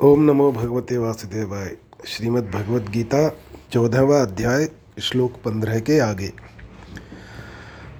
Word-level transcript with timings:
ओम 0.00 0.22
नमो 0.22 0.52
भगवते 0.52 0.98
वासुदेवाय। 0.98 1.76
श्रीमद् 2.06 2.50
भगवद 2.50 2.88
गीता, 2.88 3.36
चौदहवा 3.72 4.20
अध्याय, 4.20 4.68
श्लोक 5.00 5.32
पंद्रह 5.32 5.80
के 5.80 5.98
आगे। 5.98 6.32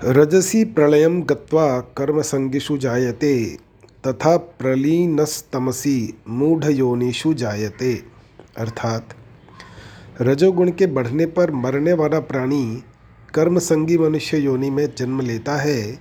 रजसी 0.05 0.65
प्रलय 0.65 1.09
गत्वा 1.09 1.81
कर्मसंगिषु 1.81 2.79
जायते, 2.79 3.59
तथा 4.07 4.37
प्रलीनस्तमसी 4.37 6.19
मूढ़योनिषु 6.29 7.35
जायते। 7.35 8.03
अर्थात, 8.57 9.09
रजोगुण 10.21 10.71
के 10.71 10.87
बढ़ने 10.87 11.27
पर 11.27 11.51
मरने 11.51 11.93
वाला 11.93 12.21
प्राणी 12.21 12.85
कर्मसंगी 13.35 13.99
मनुष्य 13.99 14.39
योनि 14.39 14.71
में 14.71 14.95
जन्म 14.99 15.21
लेता 15.21 15.57
है, 15.57 15.93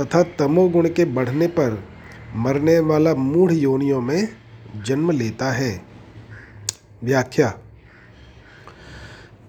तथा 0.00 0.22
तमोगुण 0.22 0.88
के 0.88 1.04
बढ़ने 1.04 1.46
पर 1.46 1.84
मरने 2.36 2.78
वाला 2.78 3.14
मूढ़ 3.14 3.52
योनियों 3.52 4.00
में 4.00 4.39
जन्म 4.76 5.10
लेता 5.10 5.50
है। 5.52 5.82
व्याख्या। 7.04 7.48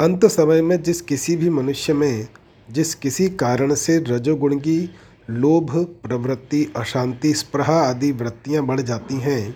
अंत 0.02 0.26
समय 0.26 0.62
में 0.62 0.82
जिस 0.84 1.02
किसी 1.02 1.36
भी 1.36 1.50
मनुष्य 1.50 1.94
में, 1.94 2.28
जिस 2.72 2.96
किसी 2.96 3.30
कारण 3.30 3.74
से 3.74 3.98
रजोगुण 4.00 4.58
की 4.58 4.90
लोभ, 5.30 5.86
प्रवृत्ति, 6.04 6.74
अशांति, 6.76 7.34
स्प्रहा 7.34 7.80
आदि 7.82 8.12
वृत्तियाँ 8.12 8.66
बढ़ 8.66 8.82
जाती 8.82 9.20
हैं 9.20 9.56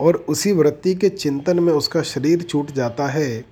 और 0.00 0.16
उसी 0.28 0.52
वृत्ति 0.52 0.94
के 0.94 1.08
चिंतन 1.08 1.60
में 1.60 1.72
उसका 1.72 2.02
शरीर 2.02 2.42
छूट 2.42 2.70
जाता 2.70 3.06
है 3.06 3.44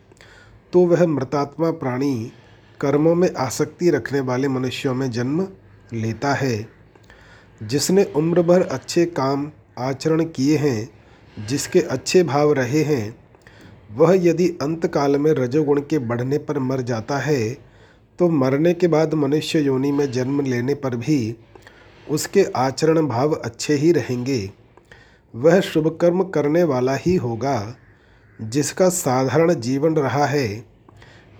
तो 0.73 0.80
वह 0.80 1.06
मृतात्मा 1.06 1.70
प्राणी 1.70 2.32
कर्मों 2.80 3.14
में 3.14 3.34
आसक्ति 3.34 3.90
रखने 3.90 4.20
वाले 4.20 4.48
मनुष्यों 4.48 4.95
में 4.95 5.10
जन्म 5.10 5.48
लेता 5.92 6.34
है। 6.34 6.68
जिसने 7.62 8.04
उम्र 8.04 8.42
भर 8.42 8.62
अच्छे 8.62 9.04
काम, 9.06 9.51
आचरण 9.78 10.24
किए 10.24 10.56
हैं 10.56 11.03
जिसके 11.37 11.80
अच्छे 11.80 12.23
भाव 12.23 12.52
रहे 12.52 12.83
हैं, 12.83 13.16
वह 13.91 14.15
यदि 14.23 14.48
अंतकाल 14.62 15.16
में 15.16 15.30
रजोगुण 15.33 15.80
के 15.80 15.99
बढ़ने 15.99 16.38
पर 16.38 16.59
मर 16.59 16.80
जाता 16.80 17.18
है 17.18 17.57
तो 18.18 18.29
मरने 18.29 18.73
के 18.74 18.88
बाद 18.88 19.15
मनुष्य 19.15 19.60
योनि 19.60 19.91
में 19.93 20.10
जन्म 20.13 20.41
लेने 20.41 20.74
पर 20.74 20.96
भी 20.96 21.37
उसके 22.07 22.45
आचरण 22.57 23.07
भाव 23.07 23.32
अच्छे 23.35 23.74
ही 23.74 23.93
रहेंगे। 23.93 24.51
वह 25.35 25.60
शुभ 25.60 25.88
कर्म 26.01 26.23
करने 26.24 26.63
वाला 26.63 26.95
ही 26.96 27.15
होगा, 27.16 27.76
जिसका 28.38 28.88
साधारण 28.88 29.54
जीवन 29.54 29.96
रहा 29.96 30.24
है। 30.26 30.65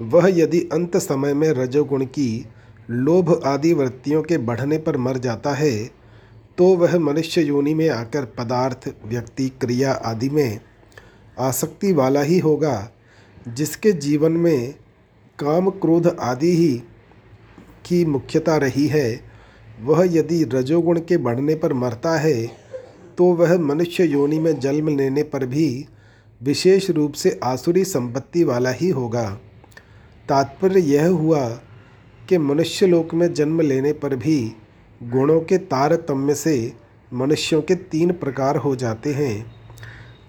वह 0.01 0.29
यदि 0.29 0.61
अंत 0.73 0.97
समय 0.97 1.35
में 1.35 1.49
रजोगुण 1.51 2.05
की 2.05 2.47
लोभ 2.91 3.31
आदि 3.47 3.73
वृत्तियों 3.73 4.23
के 4.23 4.39
बढ़ने 4.39 4.79
पर 4.79 4.97
मर 4.97 5.19
जाता 5.19 5.53
है 5.53 5.73
तो 6.59 6.65
वह 6.77 6.99
मनुष्य 6.99 7.43
योनि 7.43 7.75
में 7.75 7.89
आकर 7.89 8.25
पदार्थ, 8.39 8.89
व्यक्ति, 9.05 9.49
क्रिया 9.61 9.93
आदि 9.93 10.29
में 10.31 10.61
आसक्ति 11.39 11.93
वाला 11.93 12.23
ही 12.23 12.39
होगा, 12.39 12.91
जिसके 13.49 13.93
जीवन 13.93 14.33
में 14.33 14.75
काम 15.39 15.71
क्रोध 15.71 16.07
आदि 16.07 16.55
ही 16.57 16.75
की 17.87 18.05
मुख्यता 18.05 18.57
रही 18.57 18.87
है। 18.87 19.21
वह 19.81 20.05
यदि 20.11 20.43
रजोगुण 20.45 21.01
के 21.01 21.17
बढ़ने 21.17 21.55
पर 21.55 21.73
मरता 21.73 22.17
है 22.19 22.47
तो 23.19 23.25
वह 23.35 23.59
मनुष्य 23.59 24.05
योनि 24.05 24.39
में 24.39 24.59
जन्म 24.61 24.89
लेने 24.89 25.23
पर 25.23 25.47
भी 25.47 25.67
विशेष 26.41 26.89
रूप 26.91 27.13
से 27.13 27.39
आसुरी 27.45 27.85
संपत्ति 27.85 28.45
वाला 28.45 28.71
ही 28.71 28.89
होगा। 28.89 29.29
तात्पर्य 30.29 30.81
यह 30.81 31.07
हुआ 31.09 31.49
कि 32.29 32.39
मनुष्य 32.39 32.87
लोक 32.87 33.15
में 33.15 33.33
जन्म 33.35 33.61
लेने 33.61 33.93
पर 33.93 34.17
भी 34.17 34.37
गुणों 35.05 35.41
के 35.41 35.59
तारतम्य 35.59 36.35
से 36.35 36.73
मनुष्यों 37.13 37.63
के 37.63 37.75
तीन 37.75 38.13
प्रकार 38.13 38.57
हो 38.57 38.77
जाते 38.77 39.13
हैं। 39.15 39.55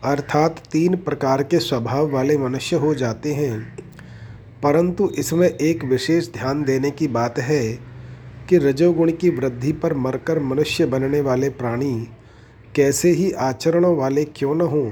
अर्थात 0.04 0.64
तीन 0.72 0.96
प्रकार 0.96 1.44
के 1.44 1.60
स्वभाव 1.60 2.12
वाले 2.12 2.38
मनुष्य 2.38 2.76
हो 2.76 2.94
जाते 2.96 3.34
हैं। 3.34 3.78
परंतु 4.64 5.10
इसमें 5.10 5.50
एक 5.50 5.84
विशेष 5.84 6.34
ध्यान 6.34 6.64
देने 6.64 6.92
की 6.92 7.08
बात 7.08 7.40
है 7.40 7.80
कि 8.50 8.58
रजोगुण 8.58 9.12
की 9.12 9.30
वृद्धि 9.30 9.72
पर 9.72 9.94
मरकर 9.94 10.40
मनुष्य 10.40 10.86
बनने 10.86 11.22
वाले 11.22 11.50
प्राणी 11.50 12.08
कैसे 12.76 13.10
ही 13.10 13.32
आचरणों 13.32 13.98
वाले 13.98 14.26
क्यों 14.26 14.56
न 14.56 14.62
हों, 14.62 14.92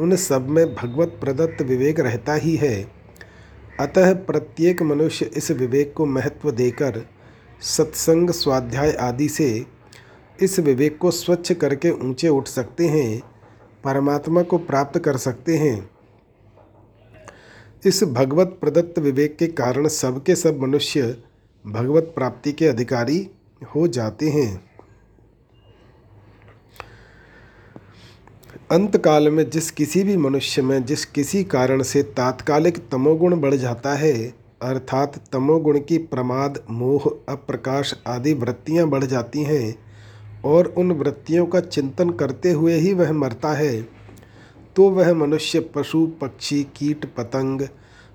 उन 0.00 0.16
सब 0.16 0.48
में 0.48 0.74
भगवत 0.74 1.08
प्रदत्त 1.08 1.62
विवेक 1.62 2.00
रहता 2.00 2.34
ही 2.34 2.56
है। 2.56 2.88
अतः 3.80 4.14
प्रत्येक 4.14 4.82
मनुष्य 4.82 5.30
इस 5.36 5.50
विवेक 5.50 5.94
को 5.96 6.06
महत्व 6.06 6.50
देकर 6.50 7.17
सत्संग, 7.62 8.30
स्वाध्याय 8.30 8.92
आदि 8.92 9.28
से 9.28 9.66
इस 10.42 10.58
विवेक 10.58 10.98
को 10.98 11.10
स्वच्छ 11.10 11.52
करके 11.52 11.90
ऊँचे 11.90 12.28
उठ 12.28 12.48
सकते 12.48 12.86
हैं, 12.88 13.20
परमात्मा 13.84 14.42
को 14.42 14.58
प्राप्त 14.58 14.98
कर 14.98 15.16
सकते 15.16 15.56
हैं। 15.56 15.90
इस 17.86 18.04
भगवत 18.04 18.58
प्रदत्त 18.60 18.98
विवेक 18.98 19.36
के 19.36 19.46
कारण 19.46 19.88
सबके 19.88 20.36
सब 20.36 20.60
मनुष्य 20.60 21.16
भगवत 21.66 22.12
प्राप्ति 22.14 22.52
के 22.52 22.66
अधिकारी 22.66 23.28
हो 23.74 23.88
जाते 23.88 24.28
हैं। 24.28 24.70
अंत 28.70 28.96
काल 28.96 29.30
में 29.30 29.50
जिस 29.50 29.70
किसी 29.70 30.02
भी 30.04 30.16
मनुष्य 30.16 30.62
में, 30.62 30.84
जिस 30.84 31.04
किसी 31.04 31.44
कारण 31.44 31.82
से 31.82 32.02
तात्कालिक 32.02 32.88
तमोगुण 32.88 33.40
बढ़ 33.40 33.54
जाता 33.54 33.94
है 33.94 34.47
अर्थात 34.62 35.24
तमोगुण 35.32 35.78
की 35.78 35.98
प्रमाद, 35.98 36.64
मोह, 36.70 37.32
अप्रकाश 37.32 37.94
आदि 38.06 38.32
वृत्तियाँ 38.32 38.86
बढ़ 38.86 39.04
जाती 39.04 39.42
हैं 39.42 39.78
और 40.44 40.66
उन 40.66 40.92
वृत्तियों 40.92 41.46
का 41.46 41.60
चिंतन 41.60 42.10
करते 42.10 42.52
हुए 42.52 42.74
ही 42.74 42.92
वह 42.92 43.12
मरता 43.12 43.52
है। 43.52 43.82
तो 44.76 44.90
वह 44.90 45.14
मनुष्य, 45.14 45.60
पशु, 45.60 46.06
पक्षी, 46.20 46.66
कीट, 46.76 47.04
पतंग, 47.04 47.62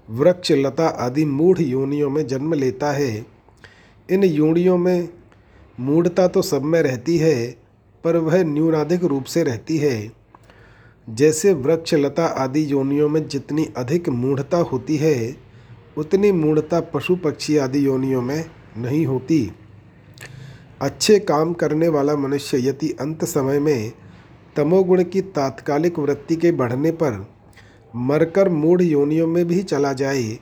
वृक्ष, 0.09 0.51
लता 0.51 0.87
आदि 0.87 1.25
मूढ़ 1.25 1.61
योनियों 1.61 2.09
में 2.09 2.27
जन्म 2.27 2.53
लेता 2.53 2.91
है। 2.91 3.25
इन 4.11 4.23
योनियों 4.23 4.77
में 4.77 5.09
मूढ़ता 5.79 6.27
तो 6.27 6.41
सब 6.41 6.61
में 6.61 6.81
रहती 6.81 7.17
है, 7.17 7.57
पर 8.03 8.17
वह 8.17 8.43
न्यूनाधिक 8.43 9.03
रूप 9.03 9.23
से 9.23 9.43
रहती 9.43 9.77
है। 9.77 10.11
जैसे 11.09 11.53
वृक्ष, 11.53 11.93
लता 11.93 12.25
आदि 12.25 12.71
योनियों 12.71 13.09
में 13.09 13.27
जितनी 13.27 13.69
अधिक 13.77 14.09
मूढ़ता 14.09 14.57
होती 14.57 14.97
है 14.97 15.52
उतनी 15.97 16.31
मूढ़ता 16.31 16.79
पशु 16.93 17.15
पक्षी 17.15 17.57
आदि 17.57 17.85
योनियों 17.85 18.21
में 18.21 18.45
नहीं 18.77 19.05
होती। 19.05 19.51
अच्छे 20.81 21.19
काम 21.19 21.53
करने 21.53 21.87
वाला 21.87 22.15
मनुष्य 22.15 22.57
यदि 22.67 22.89
अंत 23.01 23.25
समय 23.25 23.59
में 23.59 23.91
तमोगुण 24.55 25.03
की 25.03 25.21
तात्कालिक 25.21 25.99
वृत्ति 25.99 26.35
के 26.35 26.51
बढ़ने 26.51 26.91
पर 26.91 27.25
मरकर 27.95 28.49
मूढ़ 28.49 28.81
योनियों 28.81 29.27
में 29.27 29.45
भी 29.45 29.61
चला 29.63 29.93
जाए 29.93 30.39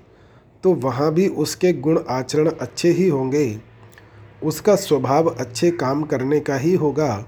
तो 0.64 0.74
वहाँ 0.74 1.14
भी 1.14 1.28
उसके 1.28 1.74
गुण 1.74 2.00
आचरण 2.10 2.50
अच्छे 2.52 2.90
ही 2.90 3.08
होंगे। 3.10 3.60
उसका 4.44 4.76
स्वभाव 4.76 5.30
अच्छे 5.30 5.72
काम 5.72 6.04
करने 6.04 6.40
का 6.40 6.56
ही 6.56 6.74
होगा। 6.76 7.26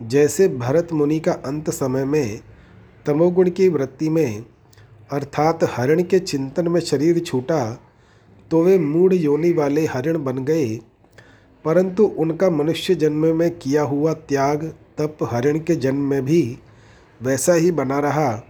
जैसे 0.00 0.48
भरत 0.48 0.92
मुनि 0.92 1.18
का 1.20 1.32
अंत 1.32 1.70
समय 1.70 2.04
में 2.04 2.40
तमोगुण 3.06 3.50
की 3.50 3.68
वृत्ति 3.68 4.08
में 4.08 4.44
अर्थात 5.10 5.64
हरण 5.64 6.02
के 6.02 6.18
चिंतन 6.18 6.68
में 6.68 6.80
शरीर 6.80 7.18
छूटा 7.18 7.64
तो 8.50 8.62
वे 8.64 8.78
मूढ़ 8.78 9.14
योनि 9.14 9.52
वाले 9.52 9.86
हरण 9.86 10.24
बन 10.24 10.44
गए। 10.44 10.78
परंतु 11.64 12.04
उनका 12.04 12.50
मनुष्य 12.50 12.94
जन्म 12.94 13.26
में 13.36 13.50
किया 13.58 13.82
हुआ 13.82 14.12
त्याग 14.12 14.64
तप 14.98 15.18
हरण 15.22 15.58
के 15.58 15.76
जन्म 15.76 16.00
में 16.00 16.24
भी 16.24 16.58
वैसा 17.22 17.54
ही 17.54 17.70
बना 17.70 17.98
रहा। 17.98 18.42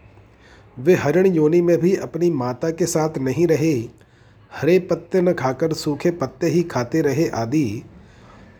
वे 0.79 0.95
हरण 0.95 1.27
योनि 1.27 1.61
में 1.61 1.77
भी 1.79 1.95
अपनी 1.97 2.31
माता 2.31 2.71
के 2.71 2.87
साथ 2.87 3.19
नहीं 3.19 3.47
रहे, 3.47 3.75
हरे 4.53 4.79
पत्ते 4.79 5.21
न 5.21 5.33
खाकर 5.33 5.73
सूखे 5.73 6.11
पत्ते 6.11 6.47
ही 6.47 6.63
खाते 6.63 7.01
रहे 7.01 7.29
आदि। 7.29 7.83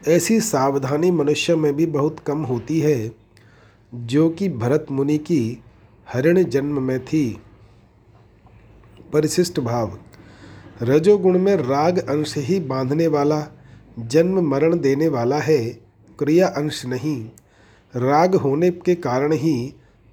ऐसी 0.09 0.41
सावधानी 0.41 1.11
मनुष्य 1.11 1.57
में 1.57 1.73
भी 1.77 1.87
बहुत 1.87 2.21
कम 2.21 2.43
होती 2.43 2.81
है, 2.81 3.13
जो 3.95 4.29
कि 4.31 4.49
भरत 4.49 4.87
मुनि 4.91 5.19
की 5.19 5.63
हरण 6.13 6.43
जन्म 6.43 6.83
में 6.83 6.99
थी। 7.05 7.41
परिशिष्ट 9.13 9.61
भाव। 9.61 9.99
रजोगुण 10.83 11.39
में 11.39 11.55
राग 11.57 11.99
अंश 11.99 12.35
ही 12.39 12.59
बांधने 12.61 13.07
वाला, 13.07 13.47
जन्म 13.99 14.41
मरण 14.51 14.79
देने 14.81 15.09
वाला 15.09 15.39
है, 15.39 15.59
क्रिया 16.19 16.47
अंश 16.49 16.85
नहीं। 16.87 17.25
राग 17.95 18.35
होने 18.35 18.71
के 18.71 18.95
कारण 18.95 19.33
ही 19.33 19.55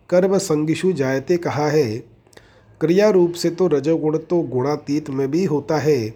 कर्म 0.09 0.37
संगिशु 0.37 0.91
जायते 0.91 1.37
कहा 1.37 1.67
है। 1.67 1.97
क्रिया 2.81 3.09
रूप 3.09 3.33
से 3.33 3.49
तो 3.49 3.67
रजोगुण 3.67 4.17
तो 4.19 4.41
गुणातीत 4.41 5.09
में 5.09 5.29
भी 5.31 5.43
होता 5.45 5.77
है। 5.77 6.09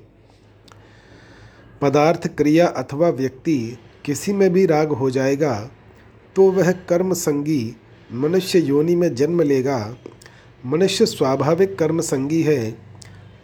पदार्थ, 1.81 2.27
क्रिया 2.27 2.67
अथवा 2.67 3.09
व्यक्ति 3.09 3.77
किसी 4.05 4.33
में 4.33 4.49
भी 4.53 4.65
राग 4.65 4.91
हो 4.91 5.09
जाएगा 5.11 5.69
तो 6.35 6.49
वह 6.51 6.71
कर्म 6.89 7.13
संगी 7.13 7.75
मनुष्य 8.13 8.59
योनि 8.59 8.95
में 8.95 9.13
जन्म 9.15 9.41
लेगा। 9.41 9.95
मनुष्य 10.65 11.05
स्वाभाविक 11.05 11.77
कर्म 11.79 12.01
संगी 12.01 12.41
है, 12.41 12.71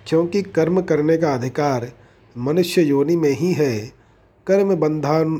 क्योंकि 0.07 0.41
कर्म 0.41 0.81
करने 0.81 1.17
का 1.17 1.33
अधिकार 1.33 1.91
मनुष्य 2.35 2.81
योनि 2.81 3.15
में 3.15 3.29
ही 3.29 3.51
है, 3.53 3.77
कर्म 4.47 4.75
बंधान, 4.75 5.35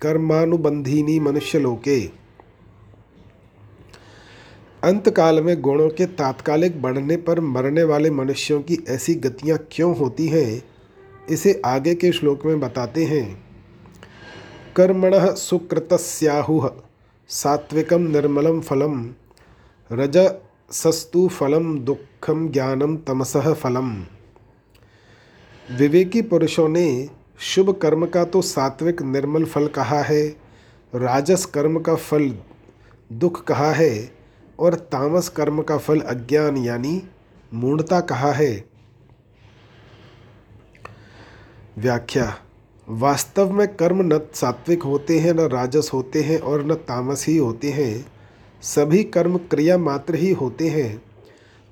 कर्मानुबंधिनी 0.00 1.18
मनुष्य 1.20 1.58
लोके। 1.58 2.00
अंतकाल 4.82 5.42
में 5.42 5.60
गुणों 5.60 5.88
के 5.88 6.06
तात्कालिक 6.06 6.80
बढ़ने 6.82 7.16
पर 7.16 7.40
मरने 7.40 7.82
वाले 7.82 8.10
मनुष्यों 8.10 8.60
की 8.60 8.78
ऐसी 8.88 9.14
गतियाँ 9.14 9.58
क्यों 9.72 9.96
होती 9.96 10.26
हैं, 10.28 10.62
इसे 11.30 11.60
आगे 11.64 11.94
के 11.94 12.12
श्लोक 12.12 12.46
में 12.46 12.60
बताते 12.60 13.04
हैं। 13.04 13.26
कर्मण 14.76 15.12
सुकृतस्याहु 15.34 16.68
सात्विकम 17.30 18.02
निर्मलम 18.02 18.60
फलम, 18.60 19.08
रज 19.90 20.16
सस्तु 20.74 21.28
फलम, 21.28 21.78
दुखम 21.78 22.48
ज्ञानम 22.48 22.96
तमसह 22.96 23.52
फलम। 23.52 23.90
विवेकी 25.78 26.22
पुरुषों 26.22 26.68
ने 26.68 27.10
शुभ 27.38 27.70
कर्म 27.82 28.06
का 28.06 28.24
तो 28.24 28.42
सात्विक 28.42 29.02
निर्मल 29.02 29.44
फल 29.44 29.66
कहा 29.66 30.02
है, 30.02 30.28
राजस 30.94 31.44
कर्म 31.44 31.80
का 31.80 31.94
फल 31.94 32.38
दुख 33.12 33.44
कहा 33.44 33.70
है, 33.72 34.12
और 34.60 34.74
तामस 34.74 35.28
कर्म 35.28 35.62
का 35.62 35.78
फल 35.78 36.00
अज्ञान 36.00 36.56
यानी 36.56 37.02
मूढ़ता 37.54 38.00
कहा 38.00 38.32
है। 38.32 38.64
व्याख्या, 41.78 42.38
वास्तव 42.88 43.52
में 43.52 43.76
कर्म 43.76 44.02
न 44.14 44.20
सात्विक 44.34 44.82
होते 44.82 45.18
हैं, 45.18 45.32
न 45.32 45.40
राजस 45.40 45.90
होते 45.94 46.22
हैं, 46.22 46.40
और 46.40 46.66
न 46.66 46.74
तामस 46.74 47.26
ही 47.28 47.36
होते 47.36 47.70
हैं। 47.70 48.13
सभी 48.64 49.04
कर्म 49.04 49.36
क्रिया 49.36 49.78
मात्र 49.78 50.14
ही 50.14 50.32
होते 50.32 50.68
हैं। 50.68 51.02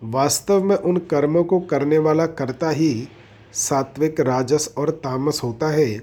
वास्तव 0.05 0.65
में 0.65 0.77
उन 0.77 0.97
कर्मों 0.97 1.45
को 1.45 1.61
करने 1.61 1.99
वाला 1.99 2.27
कर्ता 2.27 2.71
ही 2.71 3.09
सात्विक 3.53 4.21
राजस 4.21 4.75
और 4.79 4.91
तामस 4.91 5.41
होता 5.45 5.69
है। 5.69 6.03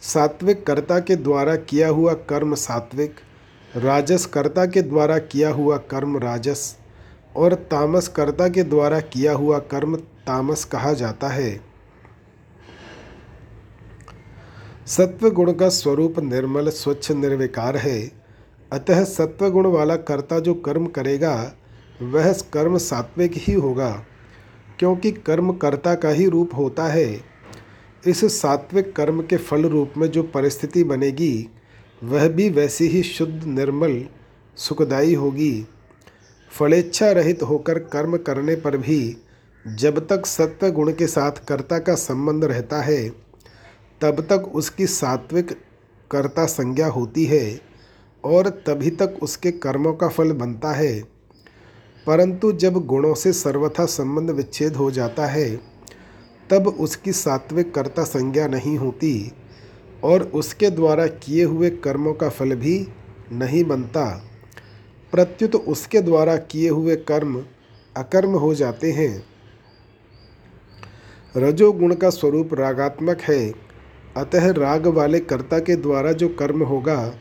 सात्विक 0.00 0.66
कर्ता 0.66 1.00
के 1.00 1.16
द्वारा 1.16 1.56
किया 1.56 1.88
हुआ 1.88 2.14
कर्म 2.14 2.54
सात्विक, 2.54 3.14
राजस 3.76 4.26
कर्ता 4.26 4.66
के 4.66 4.82
द्वारा 4.82 5.18
किया 5.18 5.50
हुआ 5.50 5.76
कर्म 5.76 6.18
राजस, 6.18 6.76
और 7.36 7.54
तामस 7.54 8.08
कर्ता 8.08 8.48
के 8.48 8.62
द्वारा 8.62 9.00
किया 9.00 9.32
हुआ 9.32 9.58
कर्म 9.58 9.96
तामस 9.96 10.64
कहा 10.64 10.92
जाता 10.92 11.28
है। 11.28 11.60
सत्व 14.86 15.30
गुण 15.30 15.52
का 15.52 15.68
स्वरूप 15.68 16.18
निर्मल, 16.18 16.68
स्वच्छ, 16.68 17.12
निर्विकार 17.12 17.76
है। 17.76 18.27
अतः 18.72 19.04
सत्वगुण 19.04 19.66
वाला 19.66 19.96
कर्ता 19.96 20.40
जो 20.40 20.54
कर्म 20.54 20.86
करेगा, 20.86 21.52
वह 22.02 22.32
कर्म 22.32 22.78
सात्विक 22.78 23.32
ही 23.34 23.52
होगा, 23.52 24.04
क्योंकि 24.78 25.10
कर्म 25.10 25.52
कर्ता 25.52 25.94
का 25.94 26.08
ही 26.08 26.26
रूप 26.28 26.50
होता 26.56 26.86
है। 26.86 27.24
इस 28.06 28.24
सात्विक 28.40 28.96
कर्म 28.96 29.22
के 29.22 29.36
फल 29.36 29.64
रूप 29.64 29.92
में 29.96 30.10
जो 30.10 30.22
परिस्थिति 30.22 30.84
बनेगी, 30.84 31.48
वह 32.04 32.28
भी 32.28 32.48
वैसी 32.50 32.86
ही 32.86 33.02
शुद्ध, 33.02 33.44
निर्मल, 33.44 34.04
सुखदायी 34.56 35.14
होगी। 35.14 35.66
फलेच्छा 36.52 37.10
रहित 37.12 37.42
होकर 37.42 37.78
कर्म 37.78 38.16
करने 38.16 38.56
पर 38.56 38.76
भी 38.76 39.16
जब 39.66 40.06
तक 40.06 40.26
सत्व 40.26 40.70
गुण 40.70 40.92
के 40.92 41.06
साथ 41.06 41.32
कर्ता 41.48 41.78
का 41.78 41.94
संबंध 41.94 42.44
रहता 42.44 42.82
है, 42.82 43.08
तब 44.00 44.20
तक 44.20 44.50
उसकी 44.54 44.86
सात्विक 44.86 45.52
कर्ता 46.10 46.46
संज्ञा 46.46 46.86
होती 46.86 47.24
है। 47.24 47.67
और 48.24 48.48
तभी 48.48 48.90
तक 48.90 49.18
उसके 49.22 49.50
कर्मों 49.50 49.94
का 49.94 50.08
फल 50.08 50.32
बनता 50.32 50.72
है। 50.72 51.00
परंतु 52.06 52.52
जब 52.52 52.72
गुणों 52.72 53.14
से 53.14 53.32
सर्वथा 53.32 53.86
संबंध 53.86 54.30
विच्छेद 54.30 54.76
हो 54.76 54.90
जाता 54.90 55.26
है, 55.26 55.60
तब 56.50 56.66
उसकी 56.68 57.12
सात्विक 57.12 57.74
कर्ता 57.74 58.04
संज्ञा 58.04 58.46
नहीं 58.46 58.78
होती 58.78 59.32
और 60.04 60.22
उसके 60.22 60.70
द्वारा 60.70 61.06
किए 61.06 61.44
हुए 61.44 61.70
कर्मों 61.70 62.14
का 62.14 62.28
फल 62.28 62.54
भी 62.54 62.88
नहीं 63.32 63.64
बनता। 63.64 64.24
प्रत्युत 65.12 65.54
उसके 65.54 66.00
द्वारा 66.00 66.36
किए 66.36 66.68
हुए 66.68 66.96
कर्म 66.96 67.44
अकर्म 67.96 68.30
हो 68.30 68.54
जाते 68.54 68.92
हैं। 68.92 69.26
रजोगुण 71.36 71.94
का 71.94 72.10
स्वरूप 72.10 72.54
रागात्मक 72.54 73.20
है। 73.20 73.54
अतः 74.16 74.52
राग 74.52 74.86
वाले 74.86 75.20
कर्ता 75.20 75.58
के 75.58 75.76
द्वारा 75.76 76.12
जो 76.12 76.28
कर्म 76.28 76.62
होगा 76.62 77.14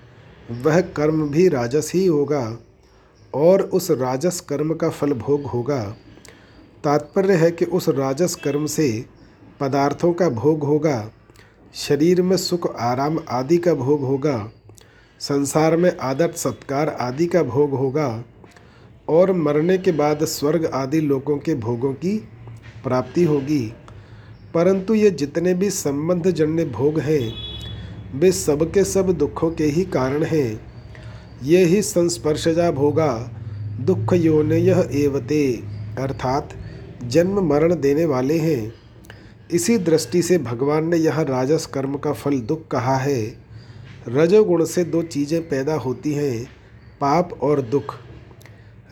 वह 0.51 0.81
कर्म 0.81 1.29
भी 1.29 1.47
राजस 1.47 1.91
ही 1.95 2.05
होगा 2.05 2.57
और 3.33 3.61
उस 3.61 3.91
राजस 3.91 4.39
कर्म 4.39 4.73
का 4.73 4.89
फल 4.89 5.13
भोग 5.13 5.43
होगा। 5.43 5.83
तात्पर्य 6.83 7.33
है 7.33 7.51
कि 7.51 7.65
उस 7.65 7.89
राजस 7.89 8.35
कर्म 8.35 8.65
से 8.65 9.05
पदार्थों 9.59 10.13
का 10.13 10.29
भोग 10.29 10.63
होगा, 10.63 11.11
शरीर 11.73 12.21
में 12.21 12.37
सुख, 12.37 12.75
आराम 12.75 13.19
आदि 13.29 13.57
का 13.57 13.73
भोग 13.73 14.01
होगा, 14.01 14.51
संसार 15.19 15.77
में 15.77 15.97
आदर, 15.97 16.31
सत्कार 16.31 16.89
आदि 16.89 17.25
का 17.25 17.43
भोग 17.43 17.71
होगा 17.71 18.23
और 19.09 19.31
मरने 19.31 19.77
के 19.77 19.91
बाद 19.91 20.25
स्वर्ग 20.25 20.65
आदि 20.65 21.01
लोगों 21.01 21.37
के 21.37 21.55
भोगों 21.55 21.93
की 21.93 22.17
प्राप्ति 22.83 23.23
होगी। 23.23 23.73
परंतु 24.53 24.93
ये 24.93 25.09
जितने 25.11 25.53
भी 25.53 25.69
संबंध 25.69 26.31
जन्य 26.31 26.65
भोग 26.65 26.99
हैं 26.99 27.46
वे 28.15 28.31
सब 28.31 28.71
के 28.71 28.83
सब 28.83 29.11
दुखों 29.11 29.51
के 29.51 29.63
ही 29.63 29.83
कारण 29.83 30.23
हैं। 30.23 30.61
ये 31.43 31.65
ही 31.65 31.81
संस्पर्शजा 31.81 32.71
भोगा 32.71 33.31
दुख 33.79 34.13
यह 34.13 34.89
एवते, 34.91 35.63
अर्थात 35.97 36.49
जन्म 37.03 37.39
मरण 37.39 37.75
देने 37.75 38.05
वाले 38.05 38.37
हैं। 38.37 38.73
इसी 39.51 39.77
दृष्टि 39.77 40.21
से 40.21 40.37
भगवान 40.37 40.87
ने 40.87 40.97
यह 40.97 41.21
राजस 41.21 41.65
कर्म 41.65 41.95
का 41.95 42.13
फल 42.13 42.39
दुख 42.39 42.67
कहा 42.67 42.97
है। 42.97 43.47
रजोगुण 44.07 44.65
से 44.65 44.83
दो 44.83 45.01
चीज़ें 45.01 45.49
पैदा 45.49 45.75
होती 45.75 46.13
हैं, 46.13 46.45
पाप 47.01 47.39
और 47.41 47.61
दुख। 47.61 47.95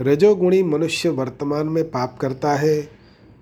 रजोगुणी 0.01 0.63
मनुष्य 0.63 1.09
वर्तमान 1.09 1.67
में 1.67 1.83
पाप 1.83 2.17
करता 2.21 2.53
है 2.53 2.89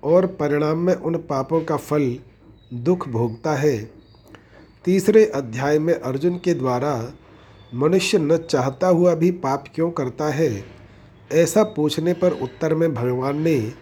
और 0.04 0.26
परिणाम 0.26 0.78
में 0.78 0.94
उन 0.94 1.14
पापों 1.16 1.60
का 1.60 1.76
फल 1.76 2.18
दुख 2.74 3.08
भोगता 3.08 3.54
है। 3.54 3.93
तीसरे 4.84 5.26
अध्याय 5.26 5.78
में 5.78 5.94
अर्जुन 5.94 6.38
के 6.38 6.54
द्वारा 6.54 7.12
मनुष्य 7.74 8.18
न 8.18 8.36
चाहता 8.36 8.88
हुआ 8.88 9.14
भी 9.14 9.30
पाप 9.30 9.64
क्यों 9.74 9.90
करता 9.90 10.24
है? 10.24 10.64
ऐसा 11.32 11.62
पूछने 11.62 12.12
पर 12.12 12.32
उत्तर 12.32 12.74
में 12.74 12.94
भगवान 12.94 13.42
ने 13.42 13.72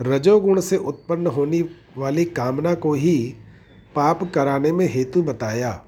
रजोगुण 0.00 0.60
से 0.60 0.76
उत्पन्न 0.76 1.26
होने 1.26 1.64
वाली 1.96 2.24
कामना 2.24 2.74
को 2.74 2.92
ही 2.92 3.34
पाप 3.94 4.32
कराने 4.34 4.72
में 4.72 4.92
हेतु 4.92 5.22
बताया। 5.22 5.84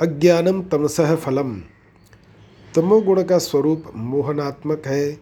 अज्ञानम 0.00 0.62
तमसह 0.62 1.16
फलम। 1.16 1.60
तमोगुण 2.74 3.22
का 3.22 3.38
स्वरूप 3.38 3.84
मोहनात्मक 3.96 4.82
है। 4.86 5.20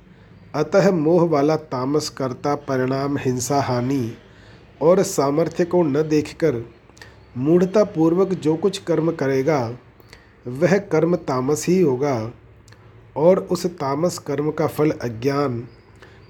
अतः 0.54 0.90
मोह 0.90 1.28
वाला 1.28 1.56
तामस 1.56 2.08
करता 2.08 2.54
परिणाम 2.54 3.16
हिंसा 3.16 3.60
हानि 3.60 4.12
और 4.82 5.02
सामर्थ्य 5.02 5.64
को 5.64 5.82
न 5.82 6.08
देखकर 6.08 6.79
मूढ़तापूर्वक 7.36 8.28
जो 8.28 8.56
कुछ 8.56 8.78
कर्म 8.78 9.12
करेगा, 9.12 9.76
वह 10.46 10.78
कर्म 10.78 11.16
तामस 11.16 11.66
ही 11.68 11.80
होगा, 11.80 12.30
और 13.16 13.38
उस 13.38 13.66
तामस 13.66 14.18
कर्म 14.18 14.50
का 14.50 14.66
फल 14.66 14.90
अज्ञान, 14.90 15.68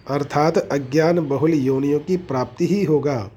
अर्थात 0.09 0.59
अज्ञान 0.59 1.29
बहुल 1.29 1.55
योनियों 1.55 2.01
की 2.01 2.17
प्राप्ति 2.17 2.67
ही 2.67 2.85
होगा। 2.85 3.31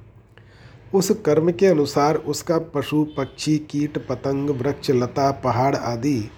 उस 0.93 1.11
कर्म 1.25 1.51
के 1.51 1.65
अनुसार 1.65 2.15
उसका 2.15 2.57
पशु, 2.57 3.07
पक्षी, 3.17 3.57
कीट, 3.57 4.07
पतंग, 4.07 4.49
वृक्ष, 4.49 4.91
लता, 4.91 5.31
पहाड़ 5.31 5.75
आदि 5.75 6.29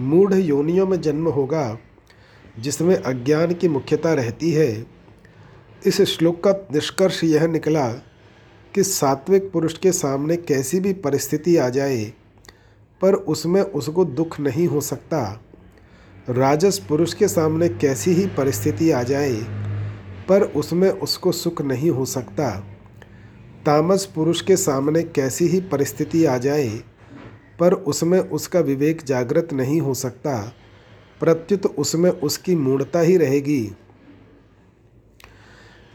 मूढ़ 0.00 0.34
योनियों 0.34 0.86
में 0.86 1.00
जन्म 1.00 1.28
होगा, 1.28 1.78
जिसमें 2.58 2.96
अज्ञान 2.96 3.54
की 3.54 3.68
मुख्यता 3.68 4.14
रहती 4.14 4.50
है। 4.50 4.86
इस 5.86 6.02
श्लोक 6.02 6.44
का 6.44 6.52
निष्कर्ष 6.52 7.24
यह 7.24 7.46
निकला 7.46 7.88
कि 8.74 8.82
सात्विक 8.82 9.50
पुरुष 9.52 9.78
के 9.78 9.92
सामने 9.92 10.36
कैसी 10.36 10.80
भी 10.80 10.92
परिस्थिति 10.92 11.56
आ 11.56 11.68
जाए, 11.68 12.12
पर 13.00 13.14
उसमें 13.14 13.62
उसको 13.62 14.04
दुख 14.04 14.40
नहीं 14.40 14.66
हो 14.66 14.80
सकता। 14.80 15.40
राजस 16.28 16.78
पुरुष 16.78 17.14
के 17.14 17.28
सामने 17.28 17.68
कैसी 17.68 18.10
ही 18.10 18.26
परिस्थिति 18.26 18.90
आ 18.90 19.02
जाए, 19.02 19.36
पर 20.28 20.42
उसमें 20.42 20.90
उसको 20.90 21.32
सुख 21.32 21.62
नहीं 21.62 21.90
हो 21.90 22.04
सकता। 22.04 22.50
तामस 23.66 24.04
पुरुष 24.04 24.40
के 24.40 24.56
सामने 24.56 25.02
कैसी 25.02 25.46
ही 25.46 25.60
परिस्थिति 25.60 26.24
आ 26.24 26.38
जाए, 26.38 26.68
पर 27.60 27.72
उसमें 27.72 28.20
उसका 28.20 28.60
विवेक 28.60 29.02
जागृत 29.04 29.48
नहीं 29.52 29.80
हो 29.80 29.94
सकता। 29.94 30.52
प्रत्युत 31.20 31.66
उसमें 31.66 32.10
उसकी 32.10 32.54
मूढ़ता 32.56 33.00
ही 33.00 33.16
रहेगी। 33.16 33.72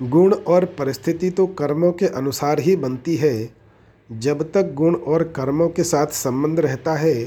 गुण 0.02 0.34
और 0.34 0.66
परिस्थिति 0.66 1.30
तो 1.30 1.48
कर्मों 1.48 1.92
के 1.92 2.06
अनुसार 2.06 2.60
ही 2.60 2.76
बनती 2.76 3.16
है। 3.16 3.54
जब 4.12 4.52
तक 4.52 4.74
गुण 4.74 4.96
और 4.96 5.24
कर्मों 5.24 5.70
के 5.70 5.84
साथ 5.84 6.08
संबंध 6.08 6.60
रहता 6.60 6.94
है, 6.94 7.26